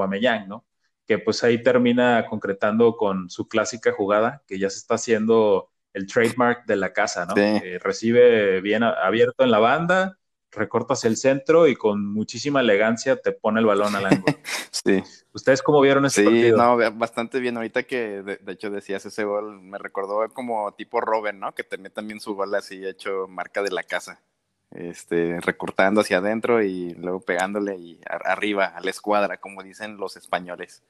[0.48, 0.66] ¿no?
[1.06, 6.08] Que pues ahí termina concretando con su clásica jugada, que ya se está haciendo el
[6.08, 7.36] trademark de la casa, ¿no?
[7.80, 10.18] recibe bien abierto en la banda,
[10.56, 14.36] recortas el centro y con muchísima elegancia te pone el balón al ángulo.
[14.72, 15.04] sí.
[15.34, 17.58] ¿Ustedes cómo vieron ese sí, no, bastante bien.
[17.58, 21.54] Ahorita que de, hecho decías ese gol, me recordó como tipo Robin, ¿no?
[21.54, 24.22] Que tenía también su gol así hecho marca de la casa.
[24.76, 30.18] Este, recortando hacia adentro y luego pegándole y arriba a la escuadra, como dicen los
[30.18, 30.84] españoles.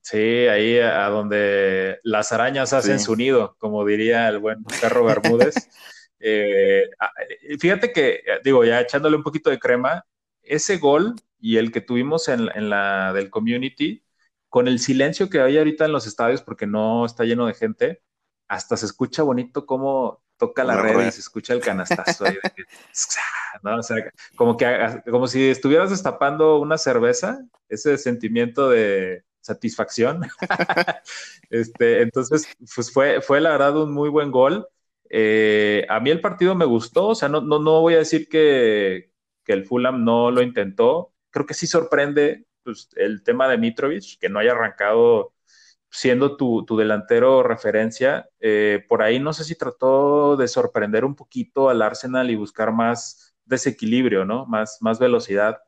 [0.00, 5.54] Sí, ahí a donde las arañas hacen su nido, como diría el buen perro Bermúdez.
[6.24, 10.06] Eh, eh, fíjate que, eh, digo, ya echándole un poquito de crema,
[10.40, 14.04] ese gol y el que tuvimos en, la del community,
[14.48, 18.02] con el silencio que hay ahorita en los estadios porque no está lleno de gente,
[18.46, 22.24] hasta se escucha bonito cómo toca la red y se escucha el canastazo.
[24.36, 30.22] como, que, como si estuvieras destapando una cerveza, ese sentimiento de satisfacción.
[31.50, 34.66] este, entonces, pues fue, fue la verdad un muy buen gol.
[35.10, 38.28] Eh, a mí el partido me gustó, o sea, no, no, no voy a decir
[38.28, 39.12] que,
[39.44, 41.12] que, el Fulham no lo intentó.
[41.30, 45.34] Creo que sí sorprende pues, el tema de Mitrovic, que no haya arrancado
[45.92, 48.28] siendo tu, tu delantero referencia.
[48.40, 52.72] Eh, por ahí no sé si trató de sorprender un poquito al Arsenal y buscar
[52.72, 54.46] más desequilibrio, ¿no?
[54.46, 55.58] Más, más velocidad.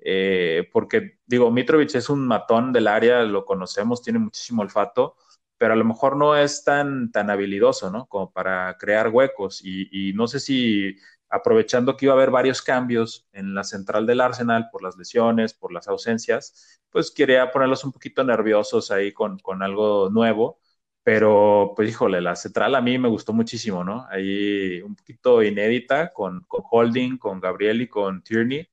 [0.00, 5.16] Eh, porque digo, Mitrovic es un matón del área, lo conocemos, tiene muchísimo olfato,
[5.56, 8.06] pero a lo mejor no es tan, tan habilidoso, ¿no?
[8.06, 9.60] Como para crear huecos.
[9.64, 10.96] Y, no sé si
[11.30, 15.54] aprovechando que iba a haber varios cambios en la central del Arsenal por las lesiones,
[15.54, 20.60] por las ausencias, pues quería ponerlos un poquito nerviosos ahí con, con algo nuevo.
[21.02, 24.06] Pero, pues, híjole, la central a mí me gustó muchísimo, ¿no?
[24.10, 28.68] Ahí un poquito inédita con, con Holding, con Gabriel y con Tierney,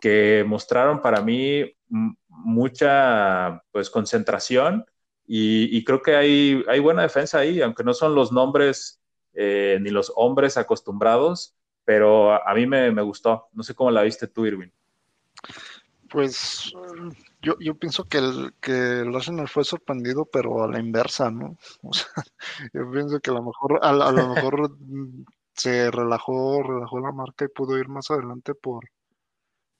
[0.00, 1.72] que mostraron para mí
[2.28, 4.84] mucha, pues, concentración
[5.30, 9.02] y, creo que hay, hay, buena defensa ahí, aunque no son los nombres
[9.34, 11.57] eh, ni los hombres acostumbrados,
[11.88, 13.48] pero a, mí me, gustó.
[13.54, 14.70] No sé cómo la viste tú, Irwin.
[16.10, 16.70] Pues
[17.40, 21.56] yo, yo pienso que el, que el Arsenal fue sorprendido, pero a la inversa, ¿no?
[21.82, 22.10] O sea,
[22.74, 24.76] yo pienso que a lo mejor, a, lo mejor
[25.54, 28.84] se relajó, relajó la marca y pudo ir más adelante por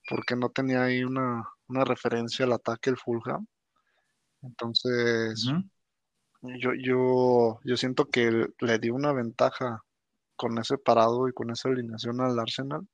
[0.08, 3.46] porque no tenía ahí una, una referencia al ataque el Fulham
[4.40, 5.44] entonces,
[6.40, 9.84] yo, yo, yo siento que le dio una ventaja
[10.38, 12.86] con ese parado y con esa alineación al Arsenal.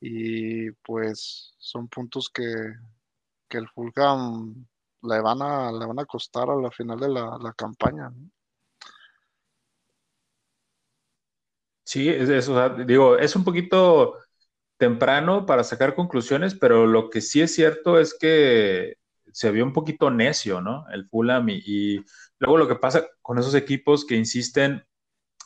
[0.00, 2.44] Y pues son puntos que,
[3.50, 4.66] el Fulham
[5.02, 8.12] le van a, le van a costar a la final de la, campaña.
[11.84, 12.48] Sí, es
[12.86, 14.18] digo, es un poquito
[14.76, 18.96] temprano para sacar conclusiones, pero lo que sí es cierto es que
[19.32, 20.86] se vio un poquito necio, ¿no?
[20.90, 22.04] El Fulham y,
[22.38, 24.84] luego lo que pasa con esos equipos que insisten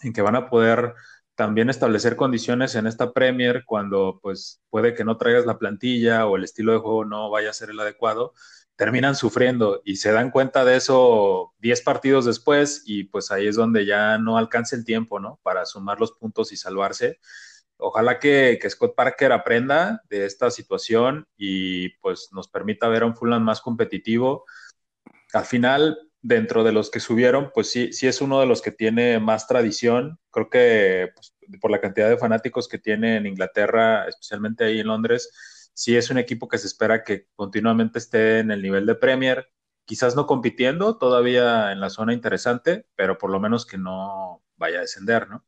[0.03, 0.95] en que van a poder
[1.39, 6.37] también establecer condiciones en esta Premier cuando pues puede que no traigas la plantilla o
[6.37, 8.35] el estilo de juego no vaya a ser el adecuado,
[8.75, 13.55] terminan sufriendo y se dan cuenta de eso 10 partidos después y pues ahí es
[13.55, 15.39] donde ya no alcanza el tiempo, ¿no?
[15.45, 17.21] Para sumar los puntos y salvarse
[17.77, 23.15] ojalá que, Scott Parker aprenda de esta situación y pues nos permita ver a un
[23.15, 24.45] Fulham más competitivo.
[25.33, 28.73] Al final, dentro de los que subieron, pues sí, sí es uno de los que
[28.73, 30.19] tiene más tradición.
[30.31, 34.89] Creo que pues, por la cantidad de fanáticos que tiene en Inglaterra, especialmente ahí en
[34.89, 38.97] Londres, sí es un equipo que se espera que continuamente esté en el nivel de
[38.97, 39.49] Premier.
[39.85, 44.79] Quizás no compitiendo todavía en la zona interesante, pero por lo menos que no vaya
[44.79, 45.47] a descender, ¿no?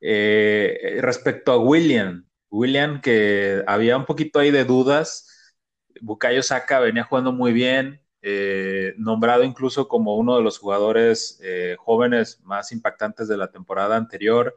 [0.00, 5.54] Eh, respecto a William, William que había un poquito ahí de dudas,
[6.00, 11.76] Bukayo Saka venía jugando muy bien, eh, nombrado incluso como uno de los jugadores eh,
[11.78, 14.56] jóvenes más impactantes de la temporada anterior.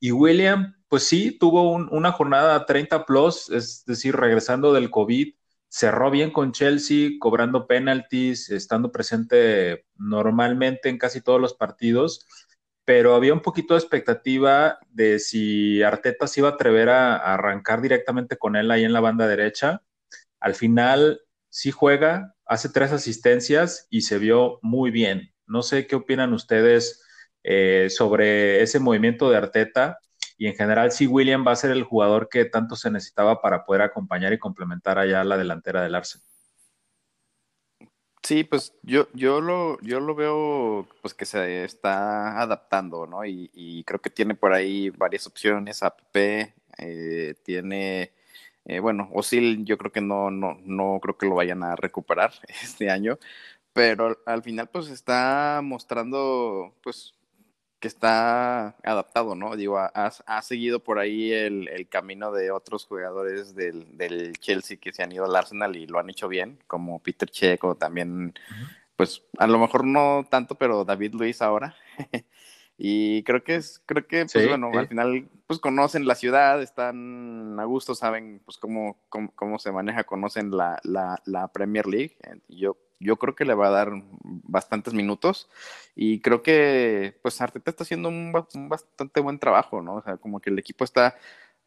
[0.00, 5.34] Y William, pues sí, tuvo una jornada 30 plus, es decir, regresando del COVID,
[5.68, 12.26] cerró bien con Chelsea, cobrando penalties, estando presente normalmente en casi todos los partidos
[12.84, 17.80] pero había un poquito de expectativa de si Arteta se iba a atrever a, arrancar
[17.80, 19.82] directamente con él ahí en la banda derecha.
[20.40, 25.32] Al final sí juega, hace tres asistencias y se vio muy bien.
[25.46, 27.02] No sé qué opinan ustedes
[27.42, 29.98] eh, sobre ese movimiento de Arteta
[30.36, 33.64] y en general si William va a ser el jugador que tanto se necesitaba para
[33.64, 36.26] poder acompañar y complementar allá la delantera del Arsenal.
[38.24, 43.22] Sí, pues yo, yo lo, yo lo veo pues que se está adaptando, ¿no?
[43.26, 46.16] Y, creo que tiene por ahí varias opciones, APP,
[46.78, 48.14] eh, tiene,
[48.66, 52.32] eh, bueno, Osil yo creo que no, no, no creo que lo vayan a recuperar
[52.62, 53.18] este año,
[53.72, 57.14] pero al final pues está mostrando pues
[57.84, 59.56] que está adaptado, ¿no?
[59.56, 65.12] Digo, ha, seguido por ahí el, camino de otros jugadores del, Chelsea que se han
[65.12, 68.32] ido al Arsenal y lo han hecho bien, como Peter Checo, también,
[68.96, 71.76] pues a lo mejor no tanto, pero David Luis ahora.
[72.76, 77.58] y creo que es, creo que, pues bueno, al final, pues conocen la ciudad, están
[77.58, 82.16] a gusto, saben, pues cómo, cómo, se maneja, conocen la, la, la Premier League.
[82.48, 83.90] Y yo yo creo que le va a dar
[84.22, 85.48] bastantes minutos
[85.94, 89.96] y creo que pues Arteta está haciendo un, bastante buen trabajo, ¿no?
[89.96, 91.16] O sea, como que el equipo está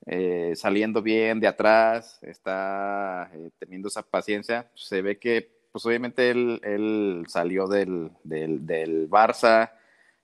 [0.06, 6.32] eh, saliendo bien de atrás, está eh, teniendo esa paciencia, se ve que pues obviamente
[6.32, 9.74] él, salió del, del, Barça,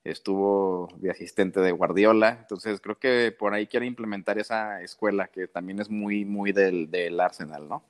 [0.04, 5.48] estuvo de asistente de Guardiola, entonces creo que por ahí quiere implementar esa escuela que
[5.48, 7.84] también es muy, muy del, del Arsenal, ¿no?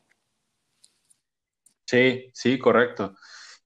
[1.86, 3.16] Sí, sí, correcto.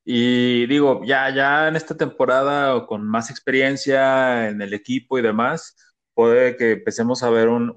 [0.04, 5.76] Y digo, ya, ya en esta temporada, con más experiencia en el equipo y demás,
[6.14, 7.72] puede que empecemos a ver un,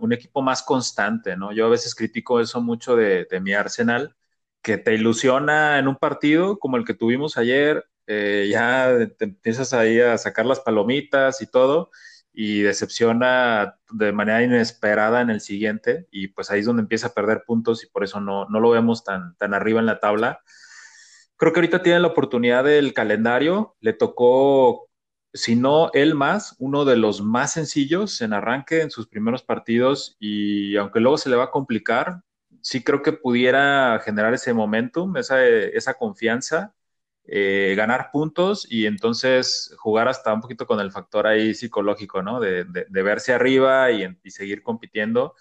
[0.00, 1.52] un, equipo más constante, ¿no?
[1.52, 4.16] Yo a veces critico eso mucho de, de, mi Arsenal,
[4.62, 9.72] que te ilusiona en un partido como el que tuvimos ayer, eh, ya te empiezas
[9.72, 11.90] ahí a sacar las palomitas y todo,
[12.34, 17.14] y decepciona de manera inesperada en el siguiente y pues ahí es donde empieza a
[17.14, 20.40] perder puntos y por eso no, no lo vemos tan, tan arriba en la tabla.
[21.36, 24.88] creo que ahorita tiene la oportunidad del calendario, le tocó,
[25.32, 30.16] si no él más, uno de los más sencillos en arranque en sus primeros partidos
[30.18, 32.22] y aunque luego se le va a complicar,
[32.62, 36.74] sí creo que pudiera generar ese momentum, esa, esa confianza
[37.26, 42.38] eh, ganar puntos y entonces jugar hasta un poquito con el factor ahí psicológico, ¿no?
[42.38, 45.34] De, verse arriba y, seguir compitiendo.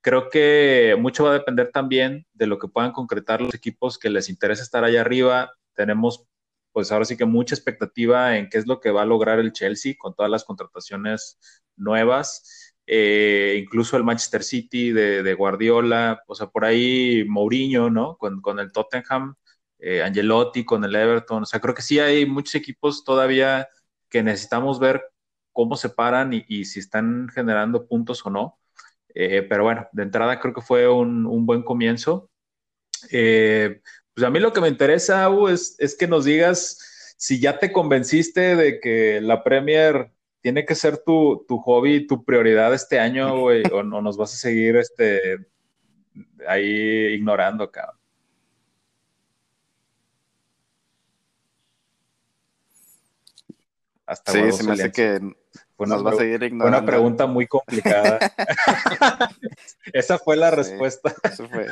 [0.00, 4.08] Creo que mucho va a depender también de lo que puedan concretar los equipos que
[4.08, 5.52] les interesa estar allá arriba.
[5.74, 6.24] Tenemos,
[6.72, 9.52] pues ahora sí que mucha expectativa en qué es lo que va a lograr el
[9.52, 11.40] Chelsea con todas las contrataciones
[11.76, 12.74] nuevas.
[12.86, 18.16] Eh, incluso el Manchester City de, Guardiola, o sea, por ahí Mourinho, ¿no?
[18.16, 19.34] Con, con el Tottenham
[19.86, 21.44] eh, Angelotti con el Everton.
[21.44, 23.68] O sea, creo que sí hay muchos equipos todavía
[24.08, 25.00] que necesitamos ver
[25.52, 28.58] cómo se paran y, si están generando puntos o no.
[29.14, 32.28] Eh, pero bueno, de entrada creo que fue un, buen comienzo.
[33.12, 33.80] Eh,
[34.12, 37.70] pues a mí lo que me interesa, es, es que nos digas si ya te
[37.70, 43.34] convenciste de que la Premier tiene que ser tu, tu hobby, tu prioridad este año,
[43.34, 45.46] o, no nos vas a seguir este,
[46.48, 48.05] ahí ignorando, cabrón.
[54.06, 55.20] Hasta sí, se me hace que
[55.78, 56.78] nos va a seguir ignorando.
[56.78, 58.18] Una pregunta muy complicada.
[59.92, 61.12] Esa fue la respuesta.
[61.24, 61.66] Eso fue.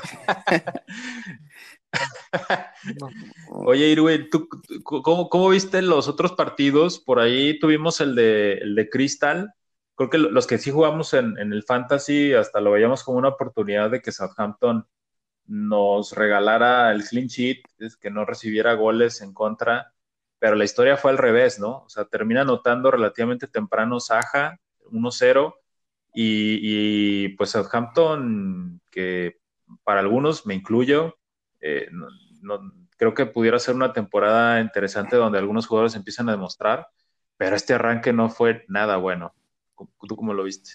[3.51, 4.49] Oye, Irwin, ¿tú,
[4.83, 6.99] cómo, viste los otros partidos?
[6.99, 9.55] Por ahí tuvimos el de, el de Crystal.
[9.95, 13.29] Creo que los que sí jugamos en, en el Fantasy hasta lo veíamos como una
[13.29, 14.89] oportunidad de que Southampton
[15.47, 17.63] nos regalara el clean sheet,
[18.01, 19.94] que no recibiera goles en contra
[20.45, 21.85] pero la historia fue al revés, ¿no?
[21.87, 24.61] O sea, termina anotando relativamente temprano Saja,
[24.93, 25.55] 1-0,
[26.13, 29.41] y, pues Southampton, que
[29.85, 31.17] para algunos, me incluyo,
[31.63, 31.89] eh,
[32.99, 36.89] creo que pudiera ser una temporada interesante donde algunos jugadores empiezan a demostrar,
[37.39, 39.35] pero este arranque no fue nada bueno.
[40.07, 40.73] ¿Tú cómo lo viste?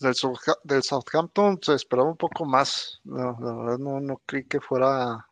[0.00, 3.00] Del, Southampton se esperaba un poco más.
[3.04, 5.26] la verdad no, no creí que fuera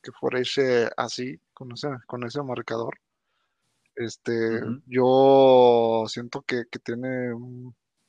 [0.00, 2.98] que fuera ese así con ese, con ese marcador.
[3.96, 7.32] Este, yo siento que, tiene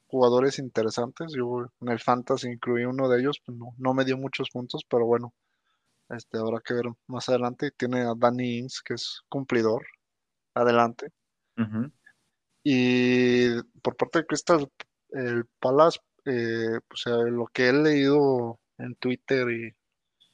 [0.07, 1.33] jugadores interesantes.
[1.35, 5.05] Yo en el Fantasy incluí uno de ellos, pues no, me dio muchos puntos, pero
[5.05, 5.33] bueno,
[6.09, 7.71] este, habrá que ver más adelante.
[7.71, 9.85] Tiene a Danny Ings, que es cumplidor.
[10.55, 11.11] Adelante.
[12.63, 14.69] Y por parte de Crystal,
[15.09, 19.75] el Palace, eh, pues, lo que he leído en Twitter y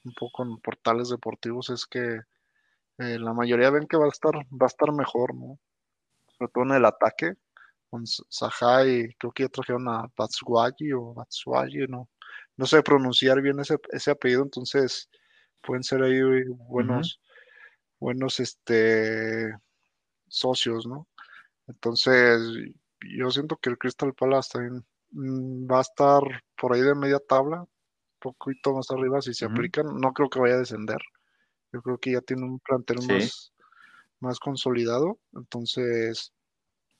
[0.03, 2.21] un poco en portales deportivos es que
[3.01, 5.59] eh, la mayoría ven que va a estar, va a estar mejor, ¿no?
[6.37, 7.33] Sobre todo en el ataque,
[7.89, 12.09] con Saha y creo que ya trajeron a Batshuayi o Batshuayi, no,
[12.57, 15.09] no sé pronunciar bien ese, ese apellido, entonces
[15.61, 17.19] pueden ser ahí buenos,
[17.99, 19.53] buenos este
[20.27, 21.07] socios, ¿no?
[21.67, 22.39] Entonces,
[23.17, 26.21] yo siento que el Crystal Palace también mm, va a estar
[26.57, 27.67] por ahí de media tabla, un
[28.19, 30.99] poquito más arriba si se aplican, no creo que vaya a descender.
[31.73, 32.99] Yo creo que ya tiene un plantel
[34.19, 35.19] más, consolidado.
[35.33, 36.33] Entonces,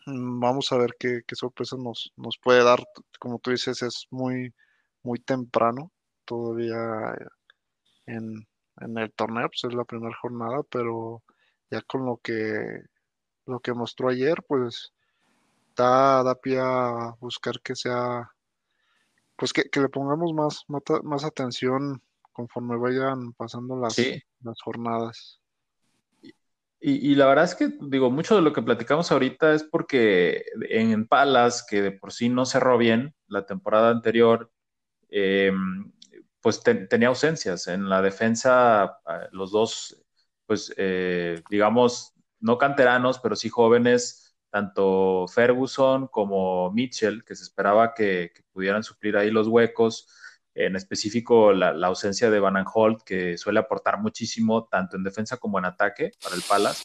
[0.06, 2.84] mm, vamos a ver qué, sorpresa nos, nos puede dar.
[3.20, 4.54] Como tú dices, es muy,
[5.04, 5.92] muy temprano
[6.26, 7.16] todavía
[8.06, 8.48] en,
[8.98, 11.22] el torneo, pues es la primera jornada, pero
[11.70, 12.82] ya con lo que
[13.46, 14.94] lo que mostró ayer, pues
[15.76, 18.32] da, da pie a buscar que sea,
[19.36, 20.64] pues que, le pongamos más,
[21.04, 23.98] más atención conforme vayan pasando las,
[24.42, 25.42] las jornadas.
[26.84, 31.08] Y, la verdad es que, digo, mucho de lo que platicamos ahorita es porque en
[31.08, 34.52] Palas, que de por sí no cerró bien la temporada anterior,
[35.10, 35.92] em,
[36.42, 37.68] pues tenía ausencias.
[37.68, 38.98] En la defensa,
[39.32, 40.04] los dos,
[40.48, 47.94] pues, eh, digamos, no canteranos, pero sí jóvenes, tanto Ferguson como Mitchell, que se esperaba
[47.94, 50.08] que, que pudieran suplir ahí los huecos
[50.54, 55.60] en específico la, ausencia de Van Holt, que suele aportar muchísimo tanto en defensa como
[55.60, 56.84] en ataque para el Palace,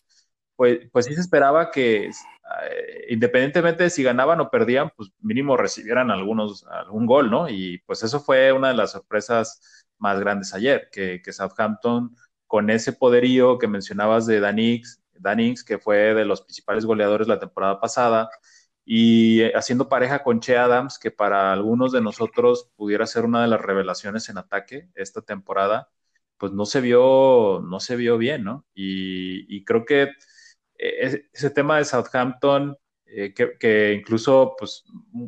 [0.57, 5.57] pues, pues sí se esperaba que eh, independientemente de si ganaban o perdían, pues mínimo
[5.57, 7.49] recibieran algunos, algún gol, ¿no?
[7.49, 12.15] Y pues eso fue una de las sorpresas más grandes ayer, que, que Southampton
[12.47, 17.41] con ese poderío que mencionabas de Danix, Danix, que fue de los principales goleadores la
[17.41, 18.31] temporada pasada,
[18.87, 23.43] y eh, haciendo pareja con Che Adams, que para algunos de nosotros pudiera ser una
[23.43, 25.91] de las revelaciones en ataque esta temporada,
[26.39, 28.65] pues no se vio, no se vio bien, ¿no?
[28.75, 30.13] Y, creo que
[30.79, 32.77] eh, ese tema de Southampton,
[33.07, 34.85] eh, que, incluso pues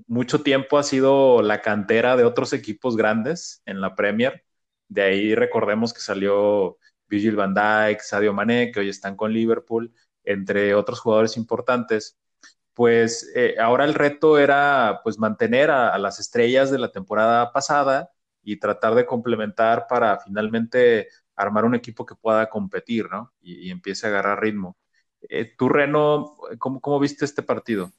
[0.06, 4.44] mucho tiempo ha sido la cantera de otros equipos grandes en la Premier,
[4.88, 6.78] de ahí recordemos que salió
[7.08, 9.92] Virgil van Dijk, Sadio Mané, que hoy están con Liverpool,
[10.24, 12.18] entre otros jugadores importantes.
[12.78, 18.12] Pues eh, ahora el reto era pues mantener a, las estrellas de la temporada pasada
[18.40, 23.32] y tratar de complementar para finalmente armar un equipo que pueda competir, ¿no?
[23.40, 24.76] Y, empiece a agarrar ritmo.
[25.28, 27.90] Eh, tú, Reno, ¿cómo, ¿cómo, viste este partido?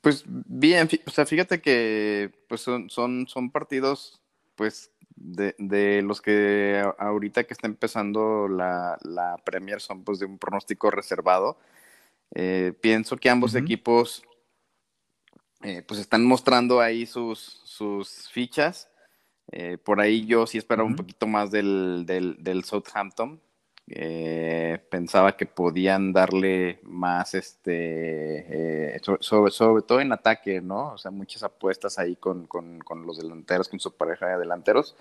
[0.00, 4.22] Pues bien, o sea, fíjate que pues son, son, son partidos
[4.54, 8.98] pues de, los que ahorita que está empezando la,
[9.44, 11.58] Premier son pues de un pronóstico reservado.
[12.34, 14.22] Eh, pienso que ambos equipos
[15.62, 18.88] eh, pues están mostrando ahí sus, sus fichas.
[19.50, 23.40] Eh, por ahí yo sí esperaba un poquito más del, del Southampton.
[23.88, 30.92] Eh, pensaba que podían darle más, este, sobre, sobre, todo en ataque, ¿no?
[30.92, 34.96] O sea, muchas apuestas ahí con, con, con los delanteros, con su pareja de delanteros.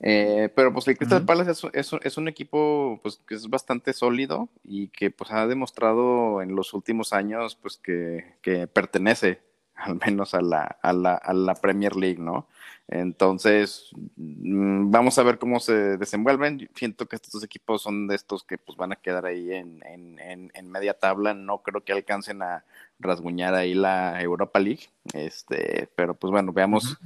[0.00, 3.92] Eh, pero pues el Crystal Palace es, es, es, un equipo pues que es bastante
[3.92, 9.40] sólido y que pues ha demostrado en los últimos años pues que, que pertenece
[9.74, 12.46] al menos a la, a la, a la Premier League, ¿no?
[12.88, 16.68] Entonces, mm, vamos a ver cómo se desenvuelven.
[16.74, 20.50] Siento que estos equipos son de estos que pues van a quedar ahí en, en,
[20.54, 21.32] en, media tabla.
[21.34, 22.64] No creo que alcancen a
[22.98, 24.90] rasguñar ahí la Europa League.
[25.14, 26.98] Este, pero pues bueno, veamos,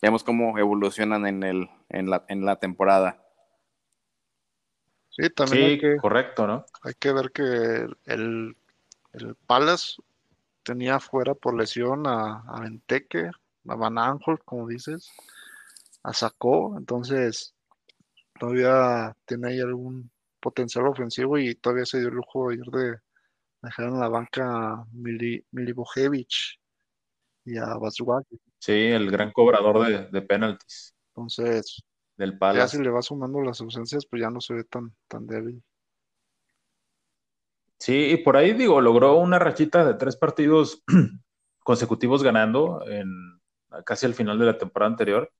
[0.00, 3.22] veamos cómo evolucionan en el, en la, en la temporada.
[5.10, 6.66] Sí, también hay que, correcto, ¿no?
[6.82, 7.42] Hay que ver que
[8.04, 8.56] el,
[9.12, 9.96] el Palace
[10.62, 13.30] tenía fuera por lesión a, a Enteque,
[13.68, 15.10] a Van Aanholt, como dices,
[16.02, 17.54] a Sacó, entonces
[18.38, 22.98] todavía tiene ahí algún potencial ofensivo y todavía se dio el lujo ayer de
[23.62, 25.44] dejar en la banca a Mili,
[27.44, 28.40] y a Batshuayi.
[28.58, 30.94] Sí, el gran cobrador de, de penaltis.
[31.14, 31.82] Entonces,
[32.16, 35.26] del ya si le va sumando las ausencias, pues ya no se ve tan, tan
[35.26, 35.62] débil.
[37.78, 40.82] Sí, y por ahí digo, logró una rachita de tres partidos
[41.62, 43.06] consecutivos ganando en
[43.84, 45.32] casi al final de la temporada anterior.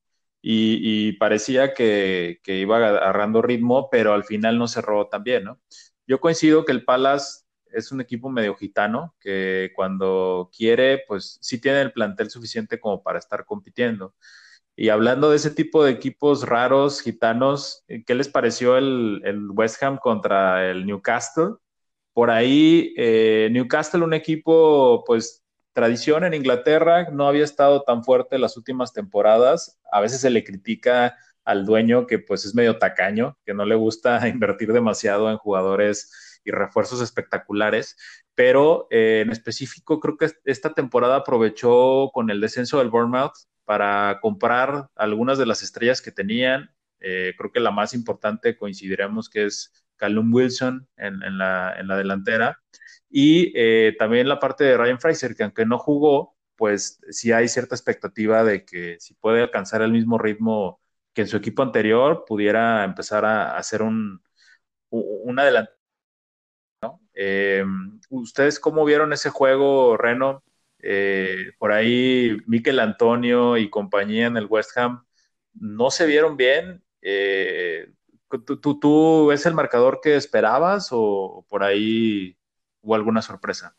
[0.49, 5.61] Y, parecía que, iba agarrando ritmo, pero al final no cerró tan bien, ¿no?
[6.07, 7.46] Yo coincido que el Palace
[7.77, 13.03] es un equipo medio gitano, que cuando quiere, pues sí tiene el plantel suficiente como
[13.03, 14.15] para estar compitiendo.
[14.77, 19.83] Y hablando de ese tipo de equipos raros, gitanos, ¿qué les pareció el, el West
[19.83, 21.55] Ham contra el Newcastle?
[22.13, 28.39] Por ahí, eh, Newcastle, un equipo, pues, tradición en Inglaterra, no había estado tan fuerte
[28.39, 29.79] las últimas temporadas.
[29.93, 33.75] A veces se le critica al dueño que, pues, es medio tacaño, que no le
[33.75, 37.97] gusta invertir demasiado en jugadores y refuerzos espectaculares,
[38.35, 43.35] pero eh, en específico creo que esta temporada aprovechó con el descenso del Bournemouth
[43.65, 46.71] para comprar algunas de las estrellas que tenían.
[47.01, 52.61] Eh, creo que la más importante coincidiremos que es Callum Wilson en, la, delantera.
[53.11, 57.49] Y eh, también la parte de Ryan Fraser, que aunque no jugó, pues sí hay
[57.49, 60.81] cierta expectativa de que si puede alcanzar el mismo ritmo
[61.13, 64.23] que en su equipo anterior, pudiera empezar a, hacer un,
[64.91, 65.76] un adelantado.
[67.17, 67.65] Eh,
[68.11, 70.45] ¿Ustedes cómo vieron ese juego, Reno?
[70.79, 75.05] Eh, por ahí Miquel Antonio y compañía en el West Ham
[75.55, 76.85] no se vieron bien.
[78.45, 82.37] ¿Tú, tú, es el marcador que esperabas o por ahí
[82.83, 83.75] hubo alguna sorpresa?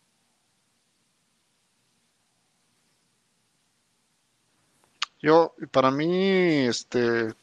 [5.22, 7.34] Yo, para mí, este,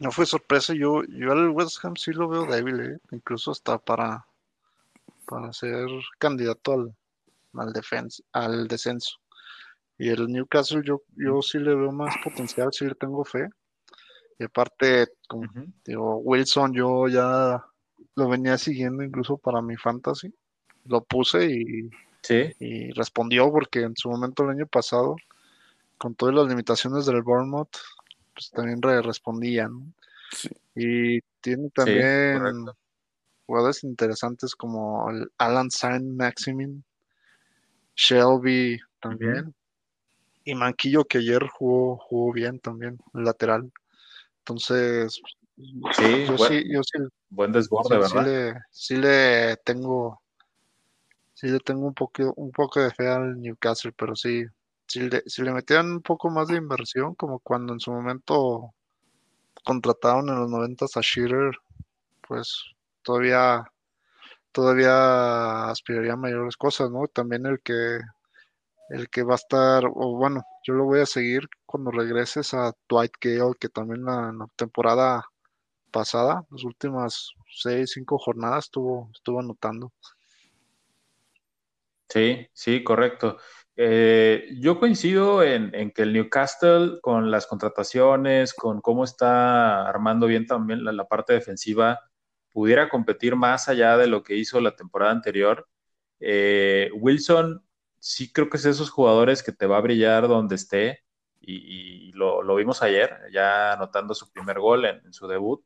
[0.00, 0.74] no fue sorpresa.
[0.74, 2.98] Yo, yo al West Ham sí lo veo débil, ¿eh?
[3.10, 4.26] incluso hasta para,
[5.30, 5.86] para ser
[6.18, 6.96] candidato al,
[7.54, 7.72] al,
[8.32, 9.16] al descenso.
[9.96, 13.48] Y el Newcastle yo, yo sí le veo más potencial, sí le tengo fe.
[14.38, 15.46] Y aparte, como
[15.84, 17.64] digo, Wilson, yo ya
[18.16, 20.34] lo venía siguiendo incluso para mi fantasy.
[20.86, 21.90] Lo puse y,
[22.58, 25.16] y respondió porque en su momento el año pasado,
[25.98, 27.76] con todas las limitaciones del Bournemouth,
[28.32, 29.94] pues también respondían.
[30.74, 32.66] Y tiene también
[33.50, 36.84] jugadores interesantes como Alan Saint Maximin,
[37.96, 39.52] Shelby también.
[40.44, 43.72] Y Manquillo que ayer jugó, jugó bien también, lateral.
[44.38, 45.20] Entonces,
[45.92, 46.98] sí, yo, sí, yo sí,
[47.28, 48.54] buen desborde, ¿verdad?
[48.70, 50.22] Sí le, tengo,
[51.34, 54.44] sí le tengo un poco, un poco de fe al Newcastle, pero sí,
[54.86, 58.72] si le, si le metieran un poco más de inversión, como cuando en su momento
[59.64, 61.56] contrataron en los 90 a Shearer,
[62.28, 62.62] pues
[63.02, 63.64] todavía
[64.52, 67.06] todavía aspiraría a mayores cosas, ¿no?
[67.08, 68.00] También el que
[68.90, 72.72] el que va a estar, o bueno, yo lo voy a seguir cuando regreses a
[72.88, 75.24] Dwight Gale, que también la, la temporada
[75.92, 79.92] pasada, las últimas seis, cinco jornadas estuvo, estuvo anotando.
[82.08, 83.38] Sí, sí, correcto.
[83.76, 90.46] Eh, yo coincido en, que el Newcastle, con las contrataciones, con cómo está armando bien
[90.46, 92.09] también la, parte defensiva,
[92.52, 95.68] pudiera competir más allá de lo que hizo la temporada anterior.
[96.20, 97.64] Eh, Wilson,
[97.98, 101.04] sí creo que es de esos jugadores que te va a brillar donde esté,
[101.40, 105.64] y, lo, vimos ayer, ya anotando su primer gol en su debut.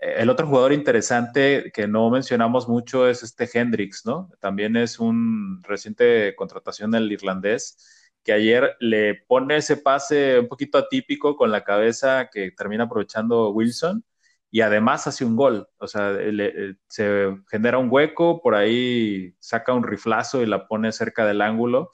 [0.00, 4.30] El otro jugador interesante que no mencionamos mucho es este Hendrix, ¿no?
[4.40, 7.76] También es un reciente contratación del irlandés
[8.24, 13.50] que ayer le pone ese pase un poquito atípico con la cabeza que termina aprovechando
[13.50, 14.02] Wilson
[14.50, 15.68] y además hace un gol.
[15.78, 16.16] O sea,
[16.88, 21.90] se genera un hueco, por ahí saca un riflazo y la pone cerca del ángulo.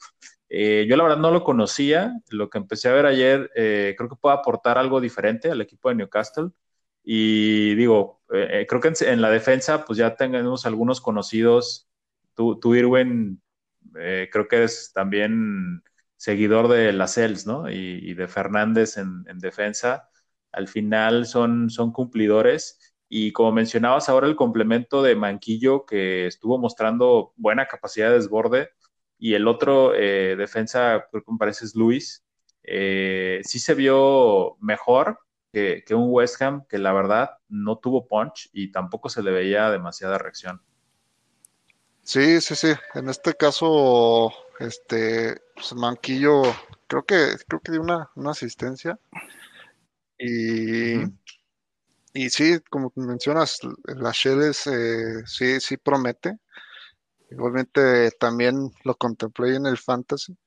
[0.49, 4.09] Eh, yo la verdad no lo conocía, lo que empecé a ver ayer eh, creo
[4.09, 6.51] que puede aportar algo diferente al equipo de Newcastle.
[7.09, 11.87] Y digo, eh, creo que en, la defensa, pues ya tenemos algunos conocidos.
[12.35, 13.41] Tú, Irwin,
[13.97, 15.83] eh, creo que eres también
[16.17, 17.69] seguidor de Lascelles, ¿no?
[17.71, 20.09] Y, de Fernández en, defensa.
[20.57, 22.95] Al final son, son cumplidores.
[23.09, 28.71] Y como mencionabas ahora, el complemento de Manquillo, que estuvo mostrando buena capacidad de desborde,
[29.17, 32.23] y el otro eh, defensa, creo que me parece es Luis,
[32.63, 35.19] sí se vio mejor,
[35.51, 39.71] que, un West Ham que la verdad no tuvo punch y tampoco se le veía
[39.71, 40.61] demasiada reacción.
[42.03, 42.73] Sí, sí, sí.
[42.93, 46.41] En este caso, este pues, Manquillo,
[46.87, 48.99] creo que creo que dio una, asistencia.
[50.19, 51.01] Y,
[52.13, 56.37] y sí, como mencionas, la Shells eh, sí, sí promete.
[57.29, 60.37] Igualmente también lo contemplé en el Fantasy.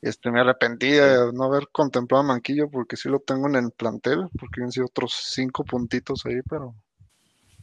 [0.00, 3.70] Este, me arrepentí de no haber contemplado a Manquillo porque sí lo tengo en el
[3.70, 6.74] plantel, porque han sido otros cinco puntitos ahí, pero,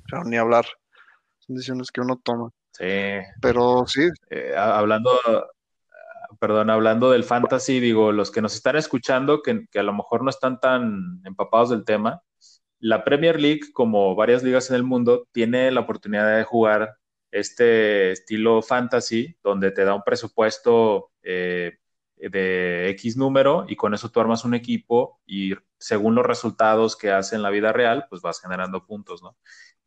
[0.10, 0.66] pero ni hablar.
[1.40, 2.50] Son decisiones que uno toma.
[2.72, 2.86] Sí.
[3.42, 4.08] Pero sí.
[4.30, 5.12] Eh, hablando,
[6.40, 10.30] perdón, hablando del fantasy, digo, los que nos están escuchando, que, a lo mejor no
[10.30, 12.22] están tan empapados del tema,
[12.80, 16.96] la Premier League, como varias ligas en el mundo, tiene la oportunidad de jugar
[17.32, 21.78] este estilo fantasy, donde te da un presupuesto eh,
[22.16, 27.12] de X número y con eso tú armas un equipo y según los resultados que
[27.12, 29.38] hace en la vida real, pues vas generando puntos, ¿no?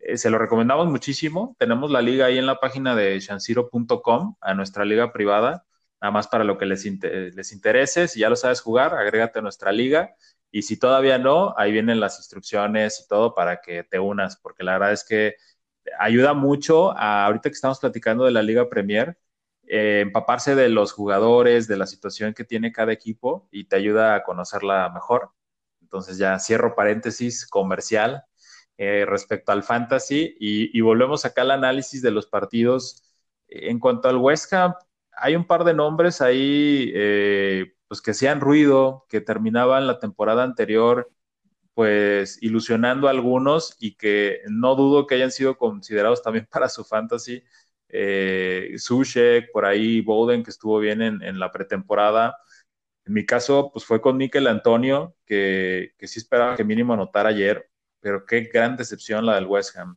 [0.03, 1.57] Eh, se lo recomendamos muchísimo.
[1.59, 5.65] Tenemos la liga ahí en la página de shansiro.com, a nuestra liga privada,
[6.03, 8.09] nada más para lo que les, les interese.
[8.09, 10.15] Si ya lo sabes jugar, agrégate a nuestra liga.
[10.51, 14.65] Y si todavía no, ahí vienen las instrucciones y todo para que te unas, porque
[14.65, 15.37] la verdad es que
[15.99, 19.17] ayuda mucho a, ahorita que estamos platicando de la Liga Premier,
[19.67, 24.15] eh, empaparse de los jugadores, de la situación que tiene cada equipo y te ayuda
[24.15, 25.31] a conocerla mejor.
[25.81, 28.25] Entonces ya cierro paréntesis comercial
[28.77, 33.05] eh, respecto al fantasy y, volvemos acá al análisis de los partidos.
[33.49, 34.75] En cuanto al West Ham,
[35.23, 40.43] hay un par de nombres ahí eh, pues que hacían ruido, que terminaban la temporada
[40.43, 41.11] anterior
[41.75, 46.85] pues ilusionando a algunos y que no dudo que hayan sido considerados también para su
[46.85, 47.45] fantasy
[47.89, 48.77] eh,
[49.53, 52.37] por ahí Bowden, que estuvo bien en, la pretemporada.
[53.05, 57.71] En mi caso, pues fue con Mikel Antonio, que, sí esperaba que mínimo anotara ayer,
[58.01, 59.97] pero qué gran decepción la del West Ham.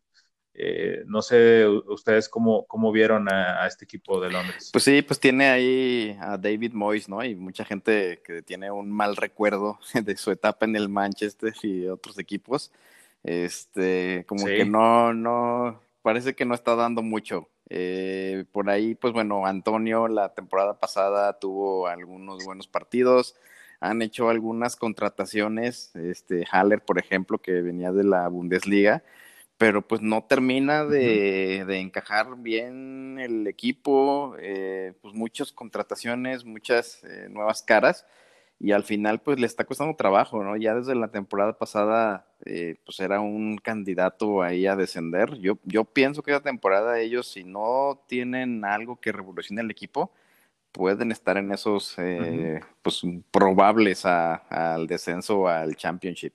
[0.57, 4.69] Eh, no sé ustedes cómo, cómo vieron a, este equipo de Londres.
[4.71, 7.23] Pues sí, pues tiene ahí a David Moyes, ¿no?
[7.23, 11.87] Y mucha gente que tiene un mal recuerdo de su etapa en el Manchester y
[11.87, 12.71] otros equipos.
[13.23, 17.49] Este, como que no, no, parece que no está dando mucho.
[17.69, 23.35] Eh, por ahí, pues bueno, Antonio la temporada pasada tuvo algunos buenos partidos.
[23.79, 29.03] Han hecho algunas contrataciones, este Haller, por ejemplo, que venía de la Bundesliga,
[29.57, 37.27] pero pues no termina de, encajar bien el equipo, eh, pues muchas contrataciones, muchas eh,
[37.29, 38.05] nuevas caras
[38.59, 40.55] y al final pues le está costando trabajo, ¿no?
[40.55, 45.35] Ya desde la temporada pasada eh, pues era un candidato ahí a descender.
[45.39, 50.11] Yo, yo pienso que esa temporada ellos si no tienen algo que revolucione el equipo,
[50.71, 53.01] pueden estar en esos eh, pues
[53.31, 56.33] probables al descenso al championship.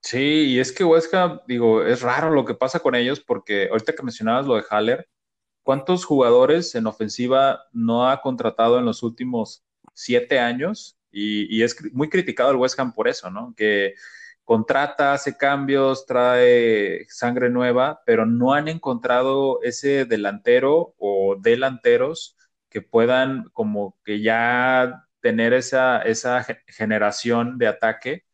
[0.00, 0.18] Sí,
[0.54, 4.02] y es que Huesca, digo, es raro lo que pasa con ellos porque ahorita que
[4.02, 5.08] mencionabas lo de Haller,
[5.62, 12.08] ¿cuántos jugadores en ofensiva no ha contratado en los últimos siete años y, es muy
[12.08, 13.54] criticado el West Ham por eso, ¿no?
[13.56, 13.94] Que
[14.44, 22.36] contrata, hace cambios, trae sangre nueva, pero no han encontrado ese delantero o delanteros
[22.70, 28.24] que puedan como que ya tener esa, esa generación de ataque.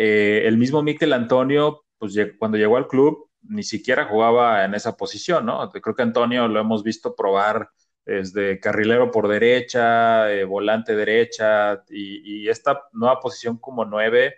[0.00, 4.96] Eh, el mismo Miquel Antonio, pues cuando llegó al club, ni siquiera jugaba en esa
[4.96, 5.68] posición, ¿no?
[5.70, 7.70] Creo que Antonio lo hemos visto probar
[8.04, 14.36] desde carrilero por derecha, eh, volante derecha, y, esta nueva posición como nueve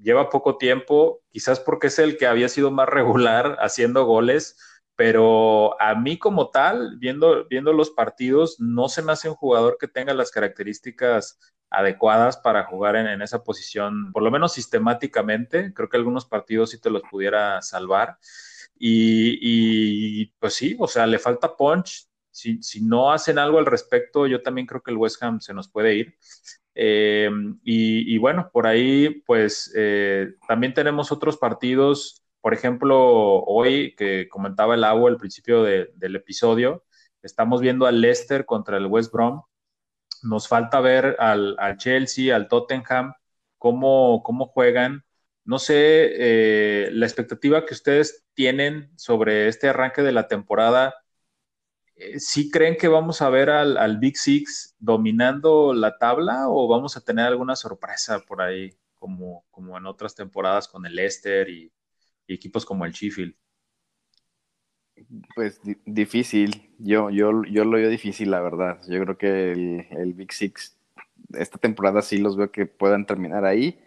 [0.00, 4.56] lleva poco tiempo, quizás porque es el que había sido más regular haciendo goles,
[4.94, 9.76] pero a mí como tal, viendo, viendo los partidos, no se me hace un jugador
[9.80, 11.38] que tenga las características
[11.72, 15.72] adecuadas para jugar en, esa posición, por lo menos sistemáticamente.
[15.72, 18.18] Creo que algunos partidos sí te los pudiera salvar.
[18.78, 22.08] Y, pues sí, o sea, le falta punch.
[22.30, 25.68] Si, no hacen algo al respecto, yo también creo que el West Ham se nos
[25.68, 26.16] puede ir.
[26.74, 27.30] Eh,
[27.62, 32.22] y, bueno, por ahí, pues eh, también tenemos otros partidos.
[32.40, 36.84] Por ejemplo, hoy que comentaba el agua al principio del episodio,
[37.22, 39.42] estamos viendo al Leicester contra el West Brom
[40.22, 43.14] nos falta ver al, Chelsea, al Tottenham,
[43.58, 45.04] cómo, cómo juegan.
[45.44, 50.94] No sé, eh, la expectativa que ustedes tienen sobre este arranque de la temporada,
[51.96, 56.96] eh, ¿sí creen que vamos a ver al, Big Six dominando la tabla o vamos
[56.96, 61.72] a tener alguna sorpresa por ahí, como, como en otras temporadas con el Leicester y,
[62.26, 63.34] y equipos como el Sheffield?
[65.34, 68.80] Pues difícil, yo, yo, yo lo veo difícil, la verdad.
[68.88, 70.76] Yo creo que el, Big Six,
[71.34, 73.78] esta temporada sí los veo que puedan terminar ahí.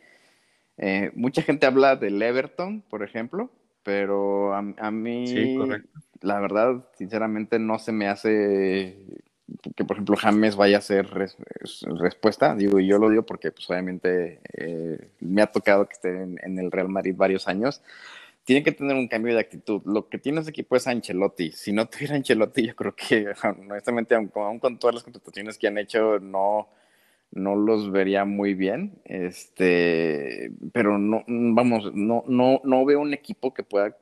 [0.77, 3.49] Eh, mucha gente habla del Everton, por ejemplo,
[3.83, 5.57] pero a, mí,
[6.21, 8.97] la verdad, sinceramente, no se me hace
[9.75, 12.55] que, por ejemplo, James vaya a ser respuesta.
[12.55, 16.71] Digo, yo lo digo porque, pues, obviamente, eh, me ha tocado que esté en el
[16.71, 17.81] Real Madrid varios años
[18.45, 19.81] tiene que tener un cambio de actitud.
[19.85, 21.51] Lo que tiene ese equipo es Ancelotti.
[21.51, 25.77] Si no tuviera Ancelotti, yo creo que, honestamente, aún con todas las contrataciones que han
[25.79, 26.69] hecho, no,
[27.31, 29.01] no los vería muy bien.
[29.05, 33.97] Este, pero no, vamos, no, no, no veo un equipo que pueda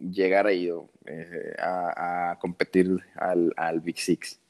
[0.00, 0.70] llegar ahí
[1.06, 4.40] eh, a, a, competir al, al Big Six.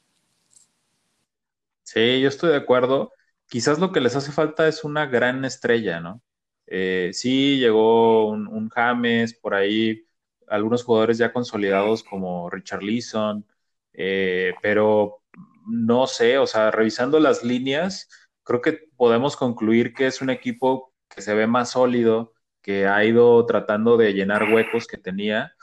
[1.84, 3.12] Sí, yo estoy de acuerdo.
[3.48, 6.20] Quizás lo que les hace falta es una gran estrella, ¿no?
[6.70, 10.06] Eh, sí, llegó un, James, por ahí
[10.48, 13.46] algunos jugadores ya consolidados como Richard Leeson,
[13.94, 15.22] eh, pero
[15.66, 18.08] no sé, o sea, revisando las líneas,
[18.42, 23.04] creo que podemos concluir que es un equipo que se ve más sólido, que ha
[23.04, 25.54] ido tratando de llenar huecos que tenía,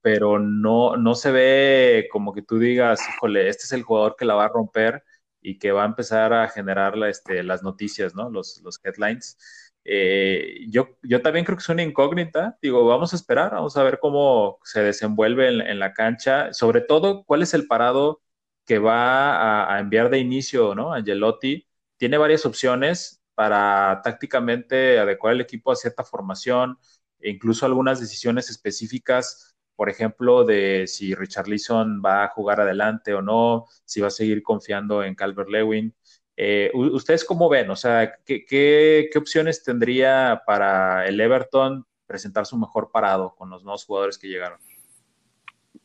[0.00, 4.24] pero no, no se ve como que tú digas, híjole, este es el jugador que
[4.26, 5.02] la va a romper
[5.40, 8.30] y que va a empezar a generar este, las noticias, ¿no?
[8.30, 9.38] Los, los headlines.
[9.84, 12.58] Eh, yo, yo también creo que es una incógnita.
[12.62, 16.52] Digo, vamos a esperar, vamos a ver cómo se desenvuelve en, la cancha.
[16.52, 18.22] Sobre todo, cuál es el parado
[18.64, 20.92] que va a, enviar de inicio, ¿no?
[20.92, 21.66] Angelotti
[21.96, 26.78] tiene varias opciones para tácticamente adecuar el equipo a cierta formación,
[27.20, 33.14] e incluso algunas decisiones específicas, por ejemplo, de si Richard Leeson va a jugar adelante
[33.14, 35.94] o no, si va a seguir confiando en Calvert Lewin.
[36.36, 37.70] Eh, ¿Ustedes cómo ven?
[37.70, 43.84] O sea, ¿qué, opciones tendría para el Everton presentar su mejor parado con los nuevos
[43.84, 44.58] jugadores que llegaron?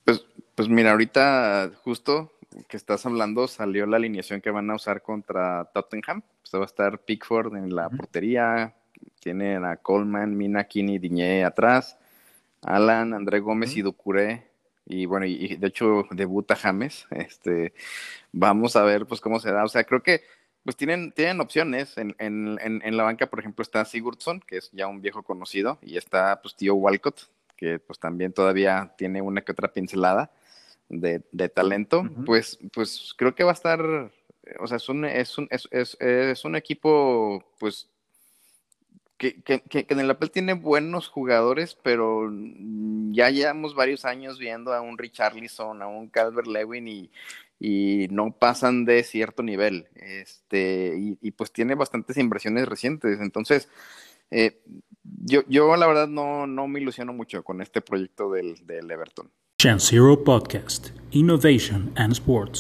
[0.04, 0.26] Pues,
[0.56, 2.34] pues mira, ahorita justo
[2.68, 6.22] que estás hablando salió la alineación que van a usar contra Tottenham.
[6.42, 8.76] Pues va a estar Pickford en la portería,
[9.20, 11.98] tienen a Coleman, Mina, Kini, Diñé atrás,
[12.64, 14.50] Alan, André Gómez y Ducuré
[14.90, 17.06] y bueno, y, de hecho debuta James.
[17.12, 17.74] Este,
[18.32, 19.64] vamos a ver pues cómo se da.
[19.64, 20.24] O sea, creo que
[20.64, 21.98] pues tienen, tienen opciones.
[21.98, 25.80] En, en, en, la banca, por ejemplo, está Sigurdsson, que es ya un viejo conocido,
[25.82, 30.32] y está pues tío Walcott, que pues también todavía tiene una que otra pincelada
[30.90, 32.04] de, de talento.
[32.26, 33.82] Pues, pues creo que va a estar,
[34.60, 37.90] o sea, es un, es un, es, es, es un equipo pues
[39.20, 42.32] que, que, que, en el Apple tiene buenos jugadores, pero
[43.12, 47.12] ya llevamos varios años viendo a un Richarlison, a un Calvert Lewin y,
[47.60, 49.88] y no pasan de cierto nivel.
[49.96, 53.20] Este, y, pues tiene bastantes inversiones recientes.
[53.20, 53.68] Entonces,
[54.32, 54.62] eh,
[55.04, 59.30] yo, yo la verdad no, no me ilusiono mucho con este proyecto del, del Everton.
[59.62, 62.58] Chance Zero Podcast, Innovation and Sports.